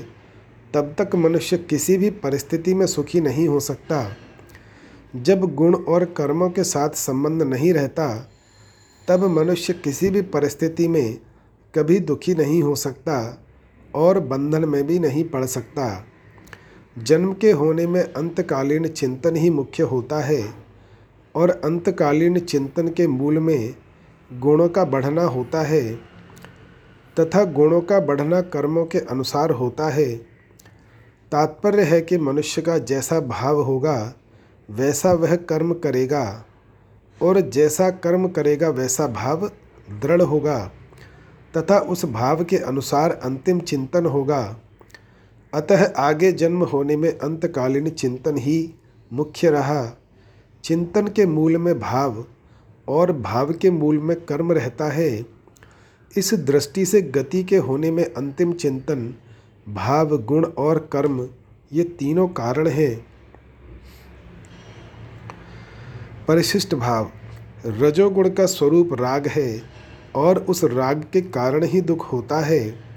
तब 0.75 0.95
तक 0.99 1.15
मनुष्य 1.15 1.59
किसी 1.59 1.97
भी 1.97 2.11
परिस्थिति 2.11 2.75
में 2.75 2.87
सुखी 2.87 3.21
नहीं 3.21 3.49
हो 3.49 3.61
सकता। 3.61 4.17
जब 5.17 5.55
गुण 5.55 5.75
और 5.75 6.05
कर्मों 6.05 6.51
के 6.51 6.65
साथ 6.65 6.89
संबंध 6.89 7.43
नहीं 7.43 7.73
रहता, 7.73 8.31
तब 9.09 9.25
मनुष्य 9.25 9.73
किसी 9.73 10.11
भी 10.11 10.23
परिस्थिति 10.23 10.89
में 10.89 11.19
कभी 11.75 12.01
दुखी 12.01 12.35
नहीं 12.35 12.63
हो 12.63 12.75
सकता 12.75 13.45
और 13.95 14.21
बंधन 14.21 14.65
में 14.65 14.87
भी 14.87 14.99
नहीं 14.99 15.25
पड़ 15.25 15.45
सकता। 15.45 16.07
जन्म 16.99 17.35
के 17.35 17.53
होने 17.53 17.87
में 17.87 18.03
अंतकालीन 18.03 18.89
चिंतन 18.89 19.37
ही 19.37 19.51
मुख्य 19.51 19.83
होता 19.83 20.21
है। 20.21 20.68
और 21.39 21.51
अंतकालीन 21.51 22.39
चिंतन 22.39 22.89
के 22.89 23.07
मूल 23.07 23.39
में 23.39 23.75
गुणों 24.31 24.69
का 24.69 24.85
बढ़ना 24.85 25.23
होता 25.23 25.63
है 25.63 25.95
तथा 27.17 27.45
गुणों 27.45 27.81
का 27.81 28.01
बढ़ना 28.01 28.41
कर्मों 28.41 28.85
के 28.87 28.99
अनुसार 28.99 29.51
होता 29.51 29.89
है। 29.89 30.15
तात्पर्य 31.33 31.83
है 31.83 32.01
कि 32.01 32.19
मनुष्य 32.19 32.63
का 32.63 32.79
जैसा 32.79 33.21
भाव 33.21 33.61
होगा, 33.61 34.15
वैसा 34.71 35.13
वह 35.13 35.37
कर्म 35.37 35.73
करेगा 35.75 36.45
और 37.23 37.41
जैसा 37.41 37.91
कर्म 37.91 38.29
करेगा, 38.29 38.69
वैसा 38.69 39.07
भाव 39.07 39.51
दृढ़ 40.03 40.23
होगा 40.23 40.59
तथा 41.57 41.79
उस 41.79 42.05
भाव 42.05 42.45
के 42.45 42.57
अनुसार 42.57 43.11
अंतिम 43.11 43.61
चिंतन 43.61 44.07
होगा। 44.07 44.57
अतः 45.53 45.85
आगे 45.97 46.33
जन्म 46.33 46.63
होने 46.65 46.97
में 46.97 47.11
अंतकालीन 47.11 47.89
चिंतन 47.91 48.37
ही 48.37 48.75
मुख्य 49.13 49.51
रहा। 49.51 49.98
चिंतन 50.65 51.07
के 51.07 51.27
मूल 51.27 51.57
में 51.57 51.81
भाव 51.81 52.25
और 52.89 53.13
भाव 53.13 53.53
के 53.53 53.71
मूल 53.71 53.99
में 53.99 54.21
कर्म 54.21 54.53
रहता 54.53 54.85
है। 54.85 55.27
इस 56.17 56.35
दृष्टि 56.35 56.87
से 56.87 57.03
गति 57.03 57.45
के 57.45 57.57
होने 57.57 57.91
में 57.91 58.05
अंतिम 58.05 58.53
चिंतन, 58.53 59.15
भाव, 59.69 60.19
गुण 60.19 60.45
और 60.45 60.89
कर्म, 60.93 61.29
ये 61.73 61.85
तीनों 61.85 62.29
कारण 62.29 62.69
हैं। 62.69 63.07
परिशिष्ट 66.29 66.75
भाव, 66.75 67.11
रजोगुण 67.67 68.31
का 68.31 68.47
स्वरूप 68.47 68.91
राग 68.93 69.27
है 69.27 69.63
और 70.15 70.39
उस 70.39 70.65
राग 70.65 71.05
के 71.13 71.21
कारण 71.21 71.65
ही 71.65 71.81
दुख 71.81 72.13
होता 72.13 72.41
है। 72.41 72.89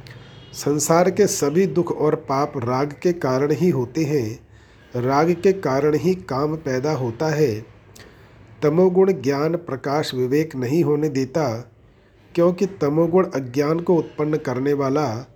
संसार 0.54 1.12
के 1.12 1.28
सभी 1.28 1.66
दुख 1.66 1.92
और 1.92 2.16
पाप 2.16 2.54
राग 2.58 2.96
के 3.04 3.14
कारण 3.14 3.52
ही 3.52 3.70
होते 3.70 4.04
हैं। 4.04 4.51
राग 4.96 5.32
के 5.34 5.52
कारण 5.54 5.96
ही 5.96 6.16
काम 6.16 6.56
पैदा 6.56 6.92
होता 6.92 7.30
है। 7.30 7.66
तमोगुण 8.64 9.12
ज्ञान 9.12 9.56
प्रकाश 9.56 10.14
विवेक 10.14 10.56
नहीं 10.56 10.84
होने 10.84 11.10
देता, 11.10 11.72
क्योंकि 12.36 12.66
तमोगुण 12.66 13.26
अज्ञान 13.26 13.80
को 13.80 13.96
उत्पन्न 13.96 14.38
करने 14.38 14.74
वाला 14.74 15.36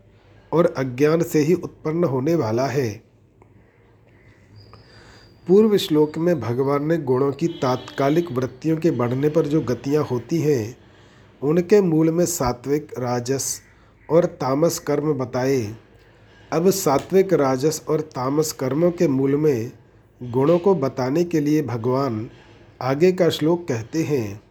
और 0.52 0.74
अज्ञान 0.78 1.24
से 1.24 1.40
ही 1.40 1.54
उत्पन्न 1.54 2.04
होने 2.04 2.36
वाला 2.36 2.68
है। 2.68 2.90
पूर्व 5.48 5.78
श्लोक 5.78 6.18
में 6.18 6.40
भगवान 6.40 6.86
ने 6.86 6.98
गुणों 6.98 7.32
की 7.32 7.48
तात्कालिक 7.48 8.32
वृत्तियों 8.32 8.78
के 8.78 8.92
बढ़ने 8.92 9.30
पर 9.30 9.46
जो 9.46 9.62
गतियाँ 9.62 10.04
होती 10.04 10.40
हैं, 10.42 10.78
उनके 11.42 11.82
मूल 11.82 12.12
में 12.12 12.26
सात्विक, 12.26 12.88
राजस 13.00 13.62
और 14.10 14.26
तामस 14.26 14.80
कर्म 14.80 15.14
बताए। 15.14 15.76
अब 16.56 16.70
सात्विक, 16.70 17.34
राजस 17.34 17.82
और 17.90 18.02
तामस 18.02 18.52
कर्मों 18.52 18.92
के 18.92 19.08
मूल 19.08 19.36
में 19.36 19.72
गुणों 20.22 20.60
को 20.60 20.76
बताने 20.76 21.24
के 21.24 21.40
लिए 21.40 21.62
भगवान 21.62 22.30
आगे 22.82 23.12
का 23.12 23.30
श्लोक 23.30 23.68
कहते 23.68 24.04
हैं, 24.04 24.42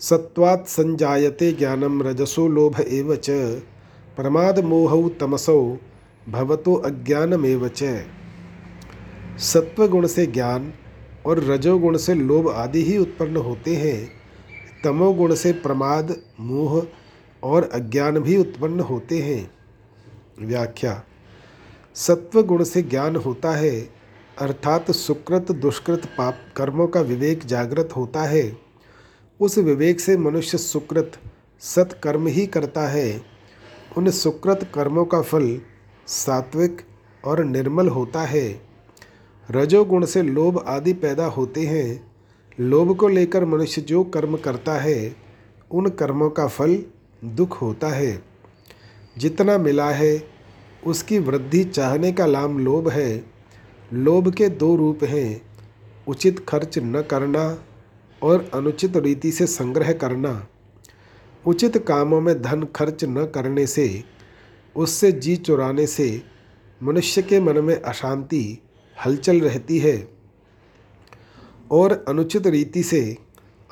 सत्वात् 0.00 0.68
संजायते 0.68 1.52
ज्ञानम 1.52 2.02
रजसो 2.02 2.48
लोभ 2.48 2.80
एव 2.80 3.14
च, 3.16 3.30
प्रमाद 4.16 4.58
मोहौ 4.64 5.08
तमसौ 5.08 5.76
भवतो 6.28 6.74
अज्ञानमेव 6.74 7.68
च। 7.68 8.04
सत्वगुण 9.38 10.06
से 10.06 10.26
ज्ञान 10.26 10.72
और 11.26 11.44
रजोगुण 11.44 11.96
से 11.96 12.14
लोभ 12.14 12.48
आदि 12.48 12.84
ही 12.84 12.96
उत्पन्न 12.98 13.36
होते 13.36 13.76
हैं, 13.76 14.10
तमोगुण 14.84 15.34
से 15.34 15.52
प्रमाद, 15.52 16.16
मोह 16.40 16.82
और 17.42 17.68
अज्ञान 17.72 18.18
भी 18.18 18.36
उत्पन्न 18.36 18.80
होते 18.80 19.18
हैं। 19.18 19.50
व्याख्या 20.40 21.02
सत्व 21.98 22.42
गुण 22.42 22.64
से 22.64 22.82
ज्ञान 22.82 23.16
होता 23.16 23.50
है, 23.50 23.88
अर्थात 24.38 24.90
सुकृत, 24.90 25.52
दुष्कृत, 25.52 26.06
पाप 26.18 26.38
कर्मों 26.56 26.86
का 26.86 27.00
विवेक 27.00 27.44
जागृत 27.44 27.88
होता 27.96 28.22
है। 28.22 28.58
उस 29.40 29.58
विवेक 29.58 30.00
से 30.00 30.16
मनुष्य 30.16 30.58
सुकृत, 30.58 31.12
सत्कर्म 31.60 32.26
ही 32.26 32.46
करता 32.46 32.88
है। 32.88 33.22
उन 33.96 34.10
सुकृत 34.10 34.72
कर्मों 34.74 35.04
का 35.04 35.22
फल 35.22 35.60
सात्विक 36.06 36.82
और 37.24 37.44
निर्मल 37.44 37.88
होता 37.88 38.20
है। 38.20 38.60
रजोगुण 39.50 40.04
से 40.04 40.22
लोभ 40.22 40.64
आदि 40.68 40.92
पैदा 40.92 41.26
होते 41.26 41.60
हैं। 41.60 42.12
लोभ 42.60 42.96
को 42.96 43.08
लेकर 43.08 43.44
मनुष्य 43.44 43.82
जो 43.82 44.04
कर्म 44.04 44.36
करता 44.36 44.72
है, 44.72 45.16
उन 45.70 45.88
कर्मों 45.88 46.30
का 46.30 46.46
फल 46.46 46.82
दुख 47.24 47.62
होता 47.62 47.88
है। 47.88 48.22
जितना 49.18 49.58
मिला 49.58 49.90
है 49.90 50.37
उसकी 50.86 51.18
वृद्धि 51.18 51.64
चाहने 51.64 52.12
का 52.12 52.26
नाम 52.26 52.58
लोभ 52.58 52.88
है। 52.88 53.24
लोभ 53.92 54.34
के 54.34 54.48
दो 54.48 54.76
रूप 54.76 55.04
हैं, 55.04 55.42
उचित 56.08 56.46
खर्च 56.48 56.78
न 56.78 57.02
करना 57.02 57.64
और 58.22 58.50
अनुचित 58.54 58.96
रीति 58.96 59.32
से 59.32 59.46
संग्रह 59.46 59.92
करना। 59.92 60.46
उचित 61.46 61.78
कामों 61.78 62.20
में 62.20 62.42
धन 62.42 62.64
खर्च 62.64 63.04
न 63.04 63.24
करने 63.24 63.66
से, 63.66 64.04
उससे 64.76 65.12
जी 65.12 65.36
चुराने 65.36 65.86
से 65.86 66.22
मनुष्य 66.82 67.22
के 67.22 67.40
मन 67.40 67.58
में 67.58 67.82
अशांति, 67.82 68.58
हलचल 69.06 69.40
रहती 69.40 69.78
है। 69.78 70.08
और 71.70 72.04
अनुचित 72.08 72.46
रीति 72.46 72.82
से, 72.82 73.16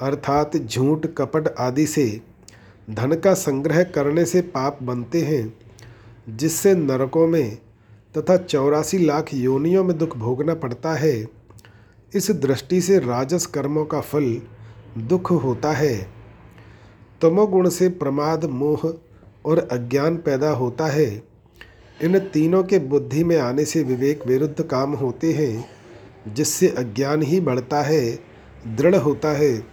अर्थात 0.01 0.57
झूठ, 0.57 1.07
कपट 1.07 1.55
आदि 1.59 1.87
से, 1.87 2.21
धन 2.91 3.13
का 3.13 3.35
संग्रह 3.35 3.83
करने 3.83 4.25
से 4.25 4.41
पाप 4.41 4.83
बनते 4.83 5.23
हैं। 5.23 5.66
जिससे 6.29 6.75
नरकों 6.75 7.27
में 7.27 7.59
तथा 8.19 8.37
चौरासी 8.37 8.99
लाख 8.99 9.35
योनियों 9.35 9.85
में 9.85 9.99
दुख 9.99 10.17
भोगना 10.17 10.55
पड़ता 10.55 10.95
है, 10.95 11.29
इस 12.15 12.31
दृष्टि 12.31 12.81
से 12.81 12.99
राजस 12.99 13.47
कर्मों 13.47 13.85
का 13.85 14.01
फल 14.01 14.43
दुख 14.99 15.31
होता 15.31 15.73
है। 15.73 16.09
तमोगुण 17.21 17.69
से 17.69 17.89
प्रमाद, 17.89 18.45
मोह 18.45 19.01
और 19.47 19.59
अज्ञान 19.59 20.17
पैदा 20.17 20.51
होता 20.51 20.87
है। 20.87 21.23
इन 22.03 22.19
तीनों 22.19 22.65
के 22.65 22.79
बुद्धि 22.79 23.25
में 23.25 23.39
आने 23.39 23.65
से 23.65 23.83
विवेक 23.83 24.27
विरुद्ध 24.27 24.63
काम 24.63 24.93
होते 24.93 25.33
हैं, 25.33 25.69
जिससे 26.35 26.69
अज्ञान 26.69 27.23
ही 27.23 27.41
बढ़ता 27.41 27.83
है, 27.83 28.19
दृढ़ 28.67 28.95
होता 28.95 29.29
है। 29.29 29.67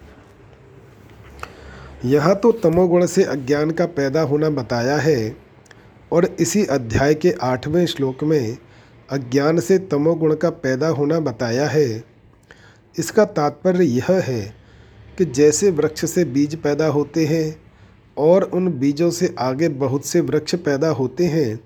यहाँ 2.06 2.36
तो 2.36 2.52
तमोगुण 2.52 3.06
से 3.06 3.24
अज्ञान 3.24 3.72
का 3.72 3.86
पैदा 3.86 4.22
होना 4.22 4.50
बताया 4.50 4.98
है। 4.98 5.43
और 6.14 6.26
इसी 6.40 6.66
अध्याय 6.66 7.14
के 7.14 7.32
आठवें 7.42 7.86
श्लोक 7.86 8.24
में 8.24 8.58
अज्ञान 9.10 9.60
से 9.60 9.78
तमोगुण 9.78 10.36
का 10.36 10.50
पैदा 10.50 10.88
होना 10.88 11.20
बताया 11.20 11.68
है। 11.68 12.04
इसका 12.96 13.26
तात्पर्य 13.26 13.86
यह 13.86 14.12
है 14.22 14.42
कि 15.18 15.26
जैसे 15.26 15.72
वृक्ष 15.72 16.06
से 16.06 16.26
बीज 16.26 16.56
पैदा 16.56 16.88
होते 16.88 17.26
हैं 17.26 17.56
और 18.18 18.44
उन 18.44 18.68
बीजों 18.80 19.10
से 19.12 19.34
आगे 19.40 19.70
बहुत 19.70 20.06
से 20.06 20.22
वृक्ष 20.22 20.56
पैदा 20.56 20.90
होते 20.90 21.26
हैं, 21.26 21.60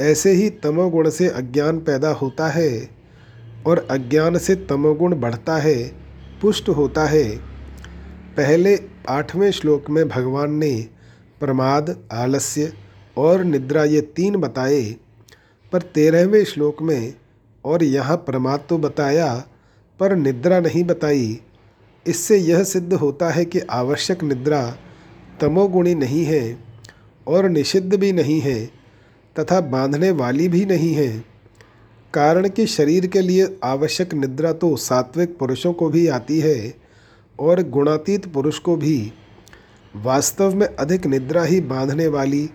ऐसे 0.00 0.32
ही 0.32 0.50
तमोगुण 0.62 1.10
से 1.10 1.28
अज्ञान 1.28 1.78
पैदा 1.78 2.10
होता 2.12 2.48
है 2.48 2.88
और 3.66 3.86
अज्ञान 3.90 4.38
से 4.38 4.54
तमोगुण 4.66 5.14
बढ़ता 5.20 5.56
है, 5.56 5.76
पुष्ट 6.42 6.68
होता 6.68 7.04
है। 7.06 7.24
पहले 8.36 8.78
आठवें 9.08 9.50
श्लोक 9.50 9.90
में 9.90 10.08
भगवान 10.08 10.54
ने 10.54 10.88
प्रमाद, 11.40 11.96
आलस्य 12.12 12.72
और 13.16 13.42
निद्रा 13.44 13.84
ये 13.84 14.00
तीन 14.00 14.36
बताए, 14.36 14.82
पर 15.72 15.82
तेरहवें 15.84 16.44
श्लोक 16.44 16.82
में 16.82 17.14
और 17.64 17.82
यहाँ 17.84 18.16
प्रमाद 18.16 18.64
तो 18.68 18.78
बताया, 18.78 19.34
पर 20.00 20.14
निद्रा 20.16 20.60
नहीं 20.60 20.84
बताई। 20.84 21.40
इससे 22.06 22.36
यह 22.38 22.62
सिद्ध 22.64 22.92
होता 22.92 23.30
है 23.30 23.44
कि 23.44 23.60
आवश्यक 23.60 24.22
निद्रा 24.24 24.62
तमोगुणी 25.40 25.94
नहीं 25.94 26.24
है 26.24 26.58
और 27.26 27.48
निषिद्ध 27.48 27.94
भी 27.94 28.12
नहीं 28.12 28.40
है 28.40 28.64
तथा 29.36 29.60
बांधने 29.60 30.10
वाली 30.10 30.48
भी 30.48 30.64
नहीं 30.64 30.92
है। 30.94 31.08
कारण 32.14 32.48
कि 32.48 32.66
शरीर 32.66 33.06
के 33.06 33.20
लिए 33.20 33.46
आवश्यक 33.64 34.14
निद्रा 34.14 34.52
तो 34.52 34.74
सात्विक 34.76 35.36
पुरुषों 35.38 35.72
को 35.72 35.88
भी 35.88 36.06
आती 36.08 36.38
है 36.40 36.74
और 37.38 37.62
गुणातीत 37.68 38.26
पुरुष 38.32 38.58
को 38.58 38.76
भी। 38.76 39.12
वास्तव 39.94 40.54
में 40.54 40.66
अधिक 40.66 41.06
निद्रा 41.06 41.42
ही 41.44 41.60
बांधने 41.62 42.06
वाली 42.08 42.48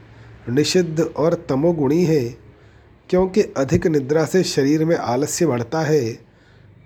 निषिद्ध 0.50 1.01
और 1.01 1.46
तमोगुणी 1.50 2.03
है, 2.03 2.24
क्योंकि 3.10 3.41
अधिक 3.41 3.88
निद्रा 3.88 4.25
से 4.25 4.43
शरीर 4.43 4.86
में 4.86 4.96
आलस्य 4.96 5.46
बढ़ता 5.46 5.81
है, 5.81 6.19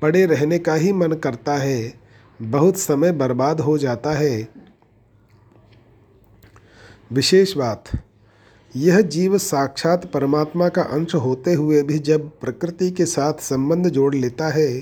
पड़े 0.02 0.26
रहने 0.26 0.60
का 0.60 0.74
ही 0.74 0.94
मन 0.94 1.12
करता 1.14 1.56
है, 1.56 1.94
बहुत 2.42 2.78
समय 2.78 3.12
बर्बाद 3.12 3.62
हो 3.62 3.78
जाता 3.78 4.12
है। 4.12 4.48
विशेष 7.14 7.58
बात, 7.58 7.84
यह 8.76 9.02
जीव 9.02 9.38
साक्षात 9.38 10.12
परमात्मा 10.12 10.70
का 10.70 10.82
अंश 10.82 11.16
होते 11.16 11.54
हुए 11.54 11.82
भी 11.82 12.00
जब 12.00 12.30
प्रकृति 12.42 12.92
के 12.92 13.06
साथ 13.06 13.34
संबंध 13.34 13.88
जोड़ 13.88 14.16
लेता 14.16 14.48
है, 14.48 14.82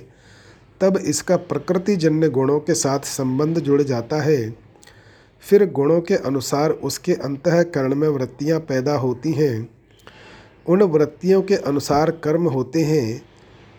तब 0.82 0.98
इसका 0.98 1.36
प्रकृति 1.36 1.96
जन्य 1.96 2.30
गुणों 2.30 2.60
के 2.60 2.74
साथ 2.74 3.00
संबंध 3.00 3.60
जुड़ 3.60 3.82
जाता 3.82 4.22
है। 4.22 4.71
फिर 5.41 5.65
गुणों 5.71 6.01
के 6.01 6.15
अनुसार 6.15 6.71
उसके 6.71 7.13
अंतकरण 7.13 7.95
में 7.95 8.07
वृत्तियाँ 8.07 8.60
पैदा 8.60 8.95
होती 8.95 9.31
हैं। 9.31 9.69
उन 10.67 10.81
वृत्तियों 10.83 11.41
के 11.41 11.55
अनुसार 11.55 12.12
कर्म 12.12 12.48
होते 12.48 12.81
हैं 12.81 13.21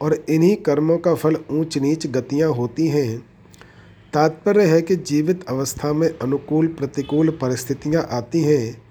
और 0.01 0.15
इन्हीं 0.29 0.57
कर्मों 0.57 0.99
का 0.99 1.15
फल 1.15 1.37
ऊंच 1.51 1.79
नीच 1.79 2.07
गतियाँ 2.07 2.51
होती 2.51 2.89
हैं। 2.89 3.19
तात्पर्य 4.13 4.65
है 4.65 4.83
कि 4.83 4.97
जीवित 4.97 5.45
अवस्था 5.49 5.93
में 5.93 6.09
अनुकूल 6.09 6.67
प्रतिकूल 6.67 7.31
परिस्थितियाँ 7.31 8.09
आती 8.11 8.41
हैं 8.41 8.83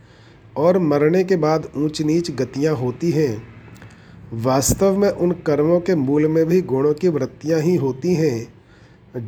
और 0.58 0.78
मरने 0.78 1.24
के 1.24 1.36
बाद 1.36 1.72
ऊंच 1.78 2.02
नीच 2.02 2.32
गतियाँ 2.32 2.76
होती 2.76 3.12
हैं। 3.12 3.44
वास्तव 4.34 4.98
में 4.98 5.10
उन 5.10 5.32
कर्मों 5.32 5.80
के 5.80 5.96
मूल 5.96 6.28
में 6.28 6.46
भी 6.46 6.62
गुणों 6.62 6.94
की 6.94 7.08
वृत्तियाँ 7.08 7.60
ही 7.60 7.76
होती 7.76 8.14
हैं, 8.14 8.54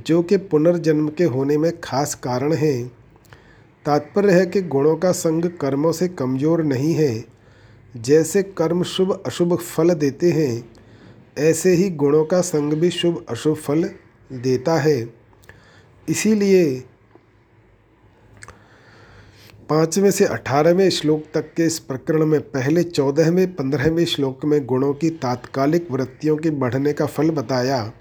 जो 0.05 0.21
कि 0.23 0.37
पुनर्जन्म 0.37 1.07
के 1.07 1.23
होने 1.23 1.57
में 1.57 1.71
खास 1.81 2.15
कारण 2.15 2.53
हैं। 2.53 3.02
तात्पर्य 3.85 4.33
है 4.33 4.45
कि 4.45 4.61
गुणों 4.61 4.95
का 4.95 5.11
संग 5.11 5.45
कर्मों 5.61 5.91
से 5.91 6.07
कमज़ोर 6.07 6.63
नहीं 6.63 6.93
है। 6.93 7.23
जैसे 7.95 8.43
कर्म 8.43 8.83
शुभ, 8.83 9.11
अशुभ 9.25 9.55
फल 9.55 9.93
देते 9.93 10.31
हैं, 10.31 10.63
ऐसे 11.39 11.73
ही 11.73 11.89
गुणों 11.89 12.23
का 12.25 12.41
संग 12.41 12.73
भी 12.73 12.89
शुभ, 12.89 13.25
अशुभ 13.29 13.55
फल 13.55 13.89
देता 14.33 14.79
है। 14.79 15.09
इसीलिए 16.07 16.83
पाँचवें 19.69 20.09
से 20.11 20.25
अठारहवें 20.25 20.89
श्लोक 20.89 21.23
तक 21.33 21.53
के 21.53 21.65
इस 21.65 21.77
प्रकरण 21.79 22.25
में 22.25 22.39
पहले 22.41 22.83
चौदहवें, 22.83 23.55
पंद्रहवें 23.55 24.05
श्लोक 24.05 24.45
में 24.45 24.65
गुणों 24.65 24.93
की 24.93 25.09
तात्कालिक 25.09 25.87
वृत्तियों 25.91 26.37
के 26.37 26.49
बढ़ने 26.49 26.93
का 26.93 27.05
फल 27.05 27.29
बताया 27.31 27.91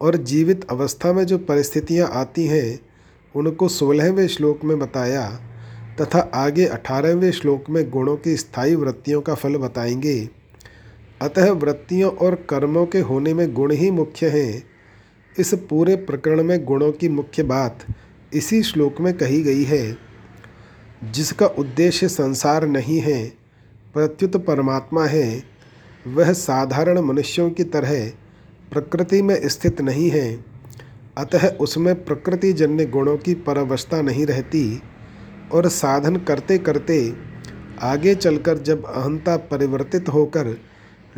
और 0.00 0.16
जीवित 0.16 0.66
अवस्था 0.70 1.12
में 1.12 1.24
जो 1.24 1.38
परिस्थितियाँ 1.38 2.08
आती 2.12 2.46
हैं 2.46 2.78
उनको 3.36 3.68
सोलहवें 3.68 4.28
श्लोक 4.28 4.64
में 4.64 4.78
बताया 4.78 5.40
तथा 6.00 6.30
आगे 6.34 6.66
अठारहवें 6.66 7.32
श्लोक 7.32 7.64
में 7.70 7.90
गुणों 7.90 8.16
की 8.16 8.36
स्थायी 8.36 8.74
वृत्तियों 8.74 9.20
का 9.20 9.34
फल 9.34 9.56
बताएँगे। 9.56 10.28
अतः 11.22 11.50
वृत्तियों 11.50 12.12
और 12.12 12.34
कर्मों 12.34 12.86
के 12.86 13.00
होने 13.00 13.34
में 13.34 13.54
गुण 13.54 13.72
ही 13.72 13.90
मुख्य 13.90 14.28
हैं। 14.28 14.64
इस 15.38 15.54
पूरे 15.54 15.96
प्रकरण 15.96 16.42
में 16.42 16.64
गुणों 16.64 16.92
की 16.92 17.08
मुख्य 17.08 17.42
बात 17.42 17.78
इसी 18.34 18.62
श्लोक 18.62 19.00
में 19.00 19.14
कही 19.14 19.42
गई 19.42 19.64
है, 19.64 19.96
जिसका 21.04 21.46
उद्देश्य 21.46 22.08
संसार 22.08 22.66
नहीं 22.66 23.00
है, 23.00 23.32
प्रत्युत 23.94 24.36
परमात्मा 24.36 25.06
है। 25.06 25.42
वह 26.06 26.32
साधारण 26.32 27.00
मनुष्यों 27.00 27.50
की 27.50 27.64
तरह 27.64 28.08
प्रकृति 28.72 29.22
में 29.22 29.48
स्थित 29.48 29.80
नहीं 29.80 30.10
है। 30.10 30.51
अतः 31.18 31.48
उसमें 31.48 32.04
प्रकृति 32.04 32.52
जन्य 32.52 32.86
गुणों 32.86 33.16
की 33.16 33.34
परावस्था 33.34 34.02
नहीं 34.02 34.26
रहती 34.26 34.82
और 35.52 35.68
साधन 35.68 36.16
करते 36.16 36.58
करते 36.58 37.14
आगे 37.82 38.14
चलकर 38.14 38.58
जब 38.58 38.84
अहंता 38.84 39.36
परिवर्तित 39.36 40.08
होकर 40.08 40.56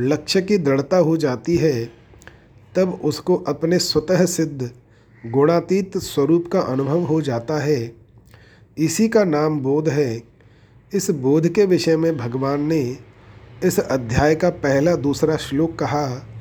लक्ष्य 0.01 0.43
की 0.43 0.59
दृढ़ता 0.59 0.97
हो 0.97 1.17
जाती 1.17 1.57
है, 1.57 1.85
तब 2.77 3.01
उसको 3.05 3.37
अपने 3.37 3.79
स्वतः 3.79 4.27
सिद्ध 4.27 4.71
गुणातीत 5.27 5.99
स्वरूप 5.99 6.49
का 6.53 6.61
अनुभव 6.61 7.01
हो 7.01 7.23
जाता 7.23 7.59
है। 7.59 7.97
इसी 8.79 9.09
का 9.09 9.25
नाम 9.25 9.61
बोध 9.61 9.89
है। 9.89 10.23
इस 10.95 11.11
बोध 11.11 11.49
के 11.49 11.67
विषय 11.67 11.97
में 11.97 12.17
भगवान 12.17 12.61
ने 12.61 12.99
इस 13.65 13.79
अध्याय 13.79 14.35
का 14.35 14.51
पहला 14.51 14.97
दूसरा 14.97 15.37
श्लोक 15.37 15.79
कहा 15.79 16.34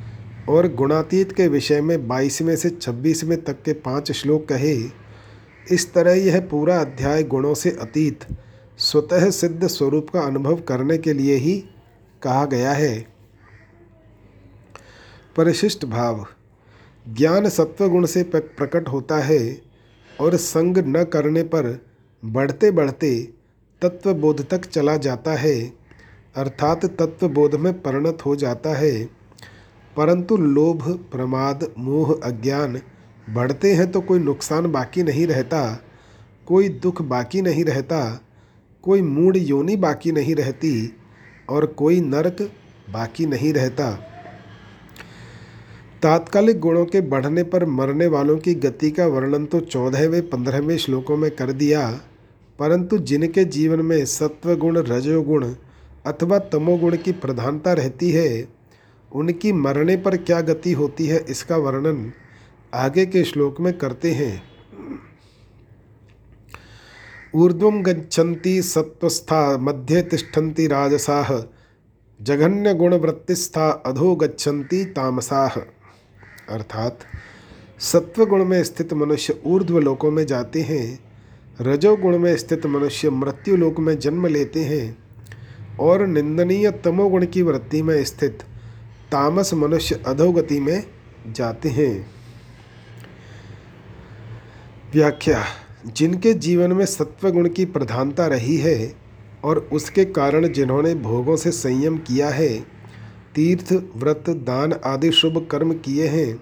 और 0.50 0.68
गुणातीत 0.74 1.32
के 1.32 1.48
विषय 1.48 1.82
में 1.82 2.08
बाईसवें 2.08 2.56
से 2.56 2.70
छब्बीसवें 2.70 3.44
तक 3.44 3.62
के 3.64 3.74
पाँच 3.74 4.12
श्लोक 4.12 4.48
कहे, 4.48 4.76
इस 5.72 5.94
तरह 5.94 6.14
यह 6.14 6.40
पूरा 6.42 6.80
अध्याय 6.82 7.24
गुणों 7.24 7.54
से 7.54 7.72
अतीत, 7.72 8.26
स्वतः 8.78 9.30
सिद्ध 9.30 9.68
स्वरूप 9.68 10.10
का 10.10 10.22
अनुभव 10.22 10.56
करने 10.62 10.98
के 10.98 11.14
लिए 11.14 11.36
ही 11.36 11.58
कहा 12.24 12.46
गया 12.46 12.72
है। 12.72 13.08
परिशिष्ट 15.38 15.86
भाव, 15.86 16.26
ज्ञान 17.06 17.50
सत्वगुण 17.50 18.06
से 18.06 18.24
प्रकट 18.34 18.90
होता 18.90 19.18
है 19.18 19.62
और 20.22 20.36
संग 20.36 20.77
न 20.77 21.03
करने 21.03 21.44
पर 21.44 21.86
बढ़ते 22.24 22.72
बढ़ते 22.72 23.16
तत्वबोध 23.82 24.48
तक 24.50 24.66
चला 24.66 24.98
जाता 24.98 25.34
है, 25.34 25.74
अर्थात 26.36 26.86
तत्वबोध 26.86 27.56
में 27.56 27.74
परिणत 27.82 28.25
हो 28.25 28.36
जाता 28.36 28.74
है। 28.75 29.23
परंतु 29.98 30.38
लोभ, 30.38 30.84
प्रमाद, 31.12 31.68
मोह, 31.77 32.14
अज्ञान 32.24 32.79
बढ़ते 33.29 33.74
हैं 33.74 33.92
तो 33.92 34.01
कोई 34.01 34.20
नुकसान 34.20 34.72
बाकी 34.72 35.03
नहीं 35.03 35.25
रहता, 35.27 35.79
कोई 36.48 36.70
दुख 36.70 37.01
बाकी 37.01 37.42
नहीं 37.42 37.66
रहता, 37.66 38.22
कोई 38.84 39.01
मूड 39.01 39.38
योनि 39.38 39.75
बाकी 39.75 40.12
नहीं 40.12 40.36
रहती 40.36 40.94
और 41.50 41.66
कोई 41.66 42.00
नरक 42.01 42.42
बाकी 42.90 43.25
नहीं 43.25 43.53
रहता। 43.53 43.92
तात्कालिक 46.01 46.60
गुणों 46.60 46.86
के 46.86 47.01
बढ़ने 47.01 47.44
पर 47.44 47.66
मरने 47.66 48.08
वालों 48.08 48.38
की 48.38 48.53
गति 48.56 48.90
का 48.92 49.06
वर्णन 49.08 49.46
तो 49.46 49.60
चौदहवें, 49.60 50.29
पंद्रहवें 50.29 50.77
श्लोकों 50.77 51.18
में 51.18 51.29
कर 51.32 51.51
दिया, 51.51 51.88
परंतु 52.60 52.98
जिनके 52.98 53.46
जीवन 53.46 53.82
में 53.82 54.03
सत्वगुण, 54.06 54.77
रजोगुण 54.77 55.46
अथवा 56.06 56.40
तमोगुण 56.40 56.98
की 56.98 57.12
प्रधानता 57.12 57.74
रहती 57.74 58.12
है 58.12 58.27
उनकी 59.14 59.52
मरने 59.52 59.98
पर 59.98 60.18
क्या 60.18 60.42
गति 60.42 60.72
होती 60.72 61.08
है 61.08 61.26
इसका 61.30 61.58
वर्णन 61.58 62.12
आगे 62.74 63.06
के 63.06 63.24
श्लोक 63.24 63.60
में 63.62 63.78
करते 63.78 64.12
हैं। 64.12 64.44
ऊर्ध्व 67.36 67.72
गच्छन्ति 67.72 68.62
सत्वस्था 68.62 69.58
मध्य 69.58 70.02
तिष्ठन्ति 70.02 70.68
राजसाह 70.68 71.32
जघन्य 72.20 72.74
गुणवृत्तिस्था, 72.74 73.70
अधो 73.86 74.16
गच्छन्ति 74.16 74.84
तामसाह 74.86 75.60
अर्थात 76.50 77.00
सत्वगुण 77.80 78.46
में 78.46 78.64
स्थित 78.64 78.94
मनुष्य 78.94 79.42
ऊर्ध्व 79.46 79.80
लोकों 79.80 80.12
में 80.12 80.26
जाते 80.26 80.62
हैं, 80.62 81.00
रजोगुण 81.62 82.18
में 82.18 82.38
स्थित 82.38 82.66
मनुष्य 82.66 83.10
मृत्यु 83.10 83.56
लोक 83.56 83.80
में 83.80 84.00
जन्म 84.00 84.28
लेते 84.28 84.64
हैं, 84.64 84.98
और 85.80 86.06
निंदनीय 86.08 86.72
तमोगुण 86.72 87.26
की 87.26 87.42
वृत्ति 87.42 87.82
में 87.82 88.04
स्थित 88.04 88.44
तामस 89.14 89.54
मनुष्य 89.54 90.04
अधोगति 90.08 90.60
में 90.60 90.84
जाते 91.28 91.70
हैं। 91.70 92.12
व्याख्या, 94.94 95.46
जिनके 95.88 96.34
जीवन 96.34 96.72
में 96.72 96.86
सत्वगुण 96.86 97.50
की 97.50 97.66
प्रधानता 97.66 98.28
रही 98.28 98.58
है 98.58 98.96
और 99.44 99.70
उसके 99.74 100.06
कारण 100.06 100.48
जिन्होंने 100.48 100.96
भोगों 100.96 101.36
से 101.36 101.52
संयम 101.52 101.98
किया 101.98 102.30
है, 102.30 102.60
तीर्थ, 103.36 103.74
व्रत, 103.96 104.30
दान 104.30 104.74
आदि 104.86 105.12
शुभ 105.12 105.48
कर्म 105.52 105.74
किए 105.74 106.08
हैं, 106.08 106.42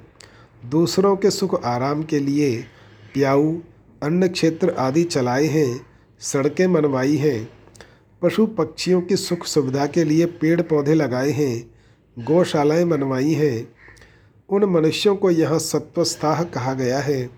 दूसरों 0.70 1.16
के 1.16 1.32
सुख 1.32 1.66
आराम 1.66 2.04
के 2.04 2.20
लिए 2.20 2.66
प्याऊ, 3.14 3.60
अन्न 4.04 4.28
क्षेत्र 4.28 4.70
आदि 4.70 5.04
चलाए 5.04 5.46
हैं, 5.46 5.88
सड़कें 6.20 6.74
बनवाई 6.74 7.16
हैं, 7.16 7.50
पशु 8.22 8.46
पक्षियों 8.46 9.02
की 9.02 9.16
सुख 9.16 9.46
सुविधा 9.46 9.86
के 9.86 10.04
लिए 10.04 10.26
पेड़ 10.26 10.62
पौधे 10.62 10.94
लगाए 10.94 11.30
हैं 11.30 11.71
गौशालाएँ 12.19 12.86
बनवाई 12.86 13.34
हैं। 13.34 13.67
उन 14.50 14.65
मनुष्यों 14.65 15.15
को 15.15 15.32
यहाँ 15.32 15.60
सत्वस्थाह 15.60 16.43
कहा 16.43 16.74
गया 16.74 17.00
है। 17.00 17.30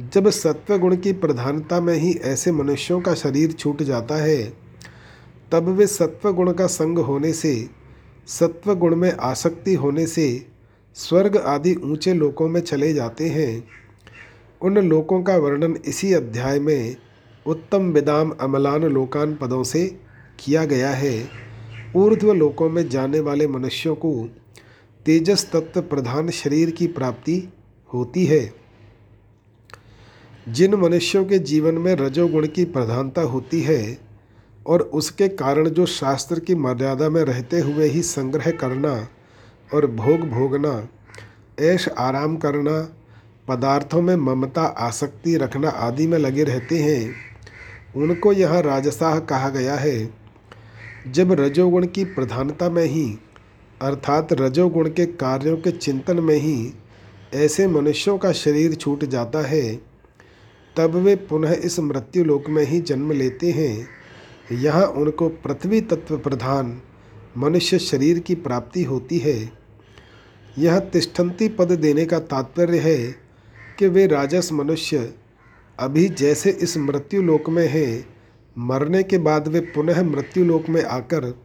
जब 0.00 0.30
सत्व 0.30 0.78
गुण 0.78 0.96
की 0.96 1.12
प्रधानता 1.12 1.80
में 1.80 1.94
ही 1.94 2.12
ऐसे 2.12 2.52
मनुष्यों 2.52 3.00
का 3.00 3.14
शरीर 3.14 3.52
छूट 3.52 3.82
जाता 3.82 4.14
है, 4.14 4.52
तब 5.52 5.68
वे 5.68 5.86
सत्व 5.86 6.32
गुण 6.32 6.52
का 6.52 6.66
संग 6.66 6.98
होने 6.98 7.32
से 7.32 7.70
सत्व 8.26 8.74
गुण 8.74 8.96
में 8.96 9.12
आसक्ति 9.12 9.74
होने 9.74 10.06
से 10.06 10.46
स्वर्ग 10.94 11.36
आदि 11.36 11.74
ऊँचे 11.74 12.14
लोकों 12.14 12.48
में 12.48 12.60
चले 12.60 12.92
जाते 12.92 13.28
हैं। 13.28 13.68
उन 14.62 14.78
लोकों 14.78 15.22
का 15.22 15.36
वर्णन 15.36 15.78
इसी 15.86 16.12
अध्याय 16.12 16.60
में 16.60 16.96
उत्तम 17.46 17.92
विदाम 17.92 18.30
अमलान 18.30 18.82
लोकान 18.82 19.34
पदों 19.34 19.64
से 19.64 20.00
किया 20.38 20.64
गया 20.64 20.90
है। 20.90 21.43
ऊर्ध्व 21.96 22.32
लोकों 22.32 22.70
में 22.70 22.88
जाने 22.88 23.20
वाले 23.20 23.46
मनुष्यों 23.46 23.94
को 23.94 24.30
तेजस 25.06 25.50
तत्व 25.52 25.80
प्रधान 25.80 26.30
शरीर 26.30 26.70
की 26.70 26.86
प्राप्ति 26.86 27.52
होती 27.94 28.24
है। 28.24 28.54
जिन 30.48 30.74
मनुष्यों 30.74 31.24
के 31.24 31.38
जीवन 31.38 31.74
में 31.74 31.94
रजोगुण 31.94 32.46
की 32.46 32.64
प्रधानता 32.64 33.22
होती 33.22 33.60
है 33.60 33.98
और 34.66 34.82
उसके 34.82 35.28
कारण 35.28 35.68
जो 35.68 35.86
शास्त्र 35.86 36.40
की 36.40 36.54
मर्यादा 36.54 37.08
में 37.08 37.22
रहते 37.22 37.60
हुए 37.60 37.88
ही 37.88 38.02
संग्रह 38.02 38.50
करना 38.50 39.08
और 39.74 39.86
भोग 39.86 40.20
भोगना, 40.20 40.88
ऐश 41.60 41.88
आराम 41.88 42.36
करना, 42.36 42.88
पदार्थों 43.48 44.02
में 44.02 44.16
ममता, 44.16 44.62
आसक्ति 44.62 45.36
रखना 45.36 45.68
आदि 45.68 46.06
में 46.06 46.18
लगे 46.18 46.44
रहते 46.44 46.78
हैं, 46.78 47.14
उनको 47.96 48.32
यह 48.32 48.58
राजसाह 48.58 49.18
कहा 49.18 49.48
गया 49.48 49.74
है। 49.74 50.23
जब 51.08 51.32
रजोगुण 51.32 51.86
की 51.86 52.04
प्रधानता 52.04 52.70
में 52.70 52.84
ही, 52.84 53.18
अर्थात 53.82 54.32
रजोगुण 54.32 54.88
के 54.88 55.06
कार्यों 55.06 55.56
के 55.56 55.70
चिंतन 55.70 56.20
में 56.20 56.36
ही, 56.36 56.72
ऐसे 57.34 57.66
मनुष्यों 57.66 58.18
का 58.18 58.32
शरीर 58.32 58.74
छूट 58.74 59.04
जाता 59.04 59.38
है, 59.38 59.74
तब 60.76 60.94
वे 60.94 61.16
पुनः 61.16 61.52
इस 61.52 61.80
मृत्यु 61.80 62.24
लोक 62.24 62.48
में 62.48 62.64
ही 62.64 62.80
जन्म 62.80 63.12
लेते 63.12 63.50
हैं। 63.50 63.88
यह 64.52 64.82
उनको 64.82 65.28
पृथ्वी 65.28 65.80
तत्व 65.80 66.18
प्रधान, 66.18 66.82
मनुष्य 67.38 67.78
शरीर 67.78 68.18
की 68.18 68.34
प्राप्ति 68.34 68.82
होती 68.82 69.18
है। 69.18 69.52
यह 70.58 70.78
तिष्ठन्ति 70.78 71.48
पद 71.48 71.72
देने 71.72 72.04
का 72.04 72.18
तात्पर्य 72.18 72.78
है 72.78 73.14
कि 73.78 73.86
वे 73.86 74.06
राजस 74.06 74.52
मनुष्य, 74.52 75.14
अभी 75.78 76.08
जैसे 76.08 76.50
इस 76.50 76.76
मृत्यु 76.76 77.22
लोक 77.22 77.50
में 77.50 77.68
हैं 77.68 78.13
मरने 78.58 79.02
के 79.02 79.18
बाद 79.18 79.48
वे 79.48 79.60
पुनः 79.60 80.02
मृत्यु 80.02 80.44
लोक 80.44 80.68
में 80.68 80.84
आकर 80.84 81.40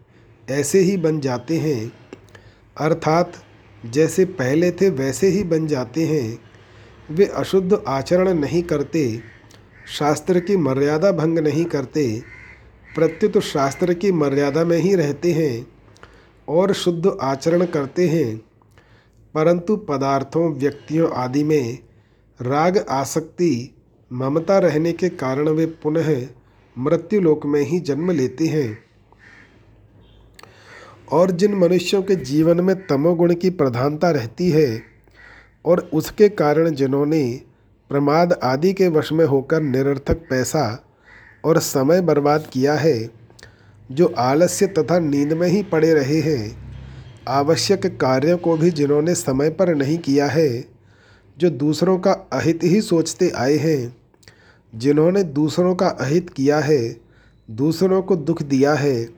ऐसे 0.50 0.80
ही 0.80 0.98
बन 0.98 1.20
जाते 1.20 1.58
हैं। 1.58 1.94
अर्थात, 2.78 3.34
जैसे 3.86 4.26
पहले 4.26 4.72
थे 4.72 4.90
वैसे 4.90 5.28
ही 5.28 5.44
बन 5.44 5.68
जाते 5.68 6.06
हैं। 6.06 6.40
वे 7.12 7.26
अशुद्ध 7.26 7.84
आचरण 7.88 8.34
नहीं 8.34 8.64
करते, 8.64 9.22
शास्त्र 10.00 10.40
की 10.40 10.58
मर्यादा 10.58 11.12
भंग 11.12 11.40
नहीं 11.40 11.66
करते, 11.66 12.24
प्रत्युत 12.96 13.40
शास्त्र 13.40 13.94
की 13.94 14.12
मर्यादा 14.12 14.64
में 14.64 14.78
ही 14.78 14.96
रहते 14.96 15.32
हैं 15.32 15.68
और 16.48 16.74
शुद्ध 16.74 17.18
आचरण 17.22 17.66
करते 17.66 18.10
हैं। 18.10 18.38
परंतु 19.34 19.76
पदार्थों, 19.76 20.54
व्यक्तियों 20.54 21.12
आदि 21.12 21.44
में 21.44 21.80
राग, 22.42 22.86
आसक्ति, 22.90 23.76
ममता 24.14 24.60
रहने 24.60 24.92
के 24.92 25.10
कारण 25.10 25.50
वे 25.50 25.66
पुनः 25.66 26.28
मृत्यु 26.80 27.22
लोक 27.22 27.46
में 27.46 27.62
ही 27.62 27.80
जन्म 27.80 28.12
लेते 28.12 28.46
हैं। 28.46 28.78
और 31.12 31.32
जिन 31.32 31.56
मनुष्यों 31.56 32.04
के 32.04 32.16
जीवन 32.16 32.62
में 32.62 32.88
तमोगुण 32.88 33.34
की 33.34 33.50
प्रधानता 33.50 34.12
रहती 34.12 34.50
है 34.50 34.82
और 35.66 35.90
उसके 35.94 36.30
कारण 36.30 36.70
जिन्होंने 36.70 37.42
प्रमाद 37.90 38.34
आदि 38.34 38.74
के 38.74 38.88
वश 38.88 39.12
में 39.12 39.26
होकर 39.26 39.62
निरर्थक 39.62 40.18
पैसा 40.30 40.86
और 41.46 41.60
समय 41.60 42.02
बर्बाद 42.02 42.48
किया 42.54 42.74
है, 42.74 43.10
जो 43.92 44.14
आलस्य 44.18 44.68
तथा 44.68 45.00
नींद 45.00 45.34
में 45.34 45.48
ही 45.48 45.64
पड़े 45.64 45.94
रहे 45.94 46.20
हैं, 46.20 46.70
आवश्यक 47.28 48.00
कार्यों 48.00 48.38
को 48.38 48.58
भी 48.58 48.72
जिन्होंने 48.72 49.16
समय 49.16 49.50
पर 49.50 49.76
नहीं 49.76 49.98
किया 49.98 50.28
है, 50.28 50.66
जो 51.38 51.50
दूसरों 51.50 52.00
का 52.00 52.12
अहित 52.12 52.60
ही 52.64 52.82
सोचते 52.82 53.30
आए 53.30 53.56
हैं। 53.56 53.99
जिन्होंने 54.76 55.24
दूसरों 55.24 55.76
का 55.76 55.88
अहित 55.88 56.30
किया 56.30 56.60
है, 56.60 56.98
दूसरों 57.52 58.02
को 58.02 58.16
दुख 58.16 58.44
दिया 58.44 58.74
है, 58.74 59.10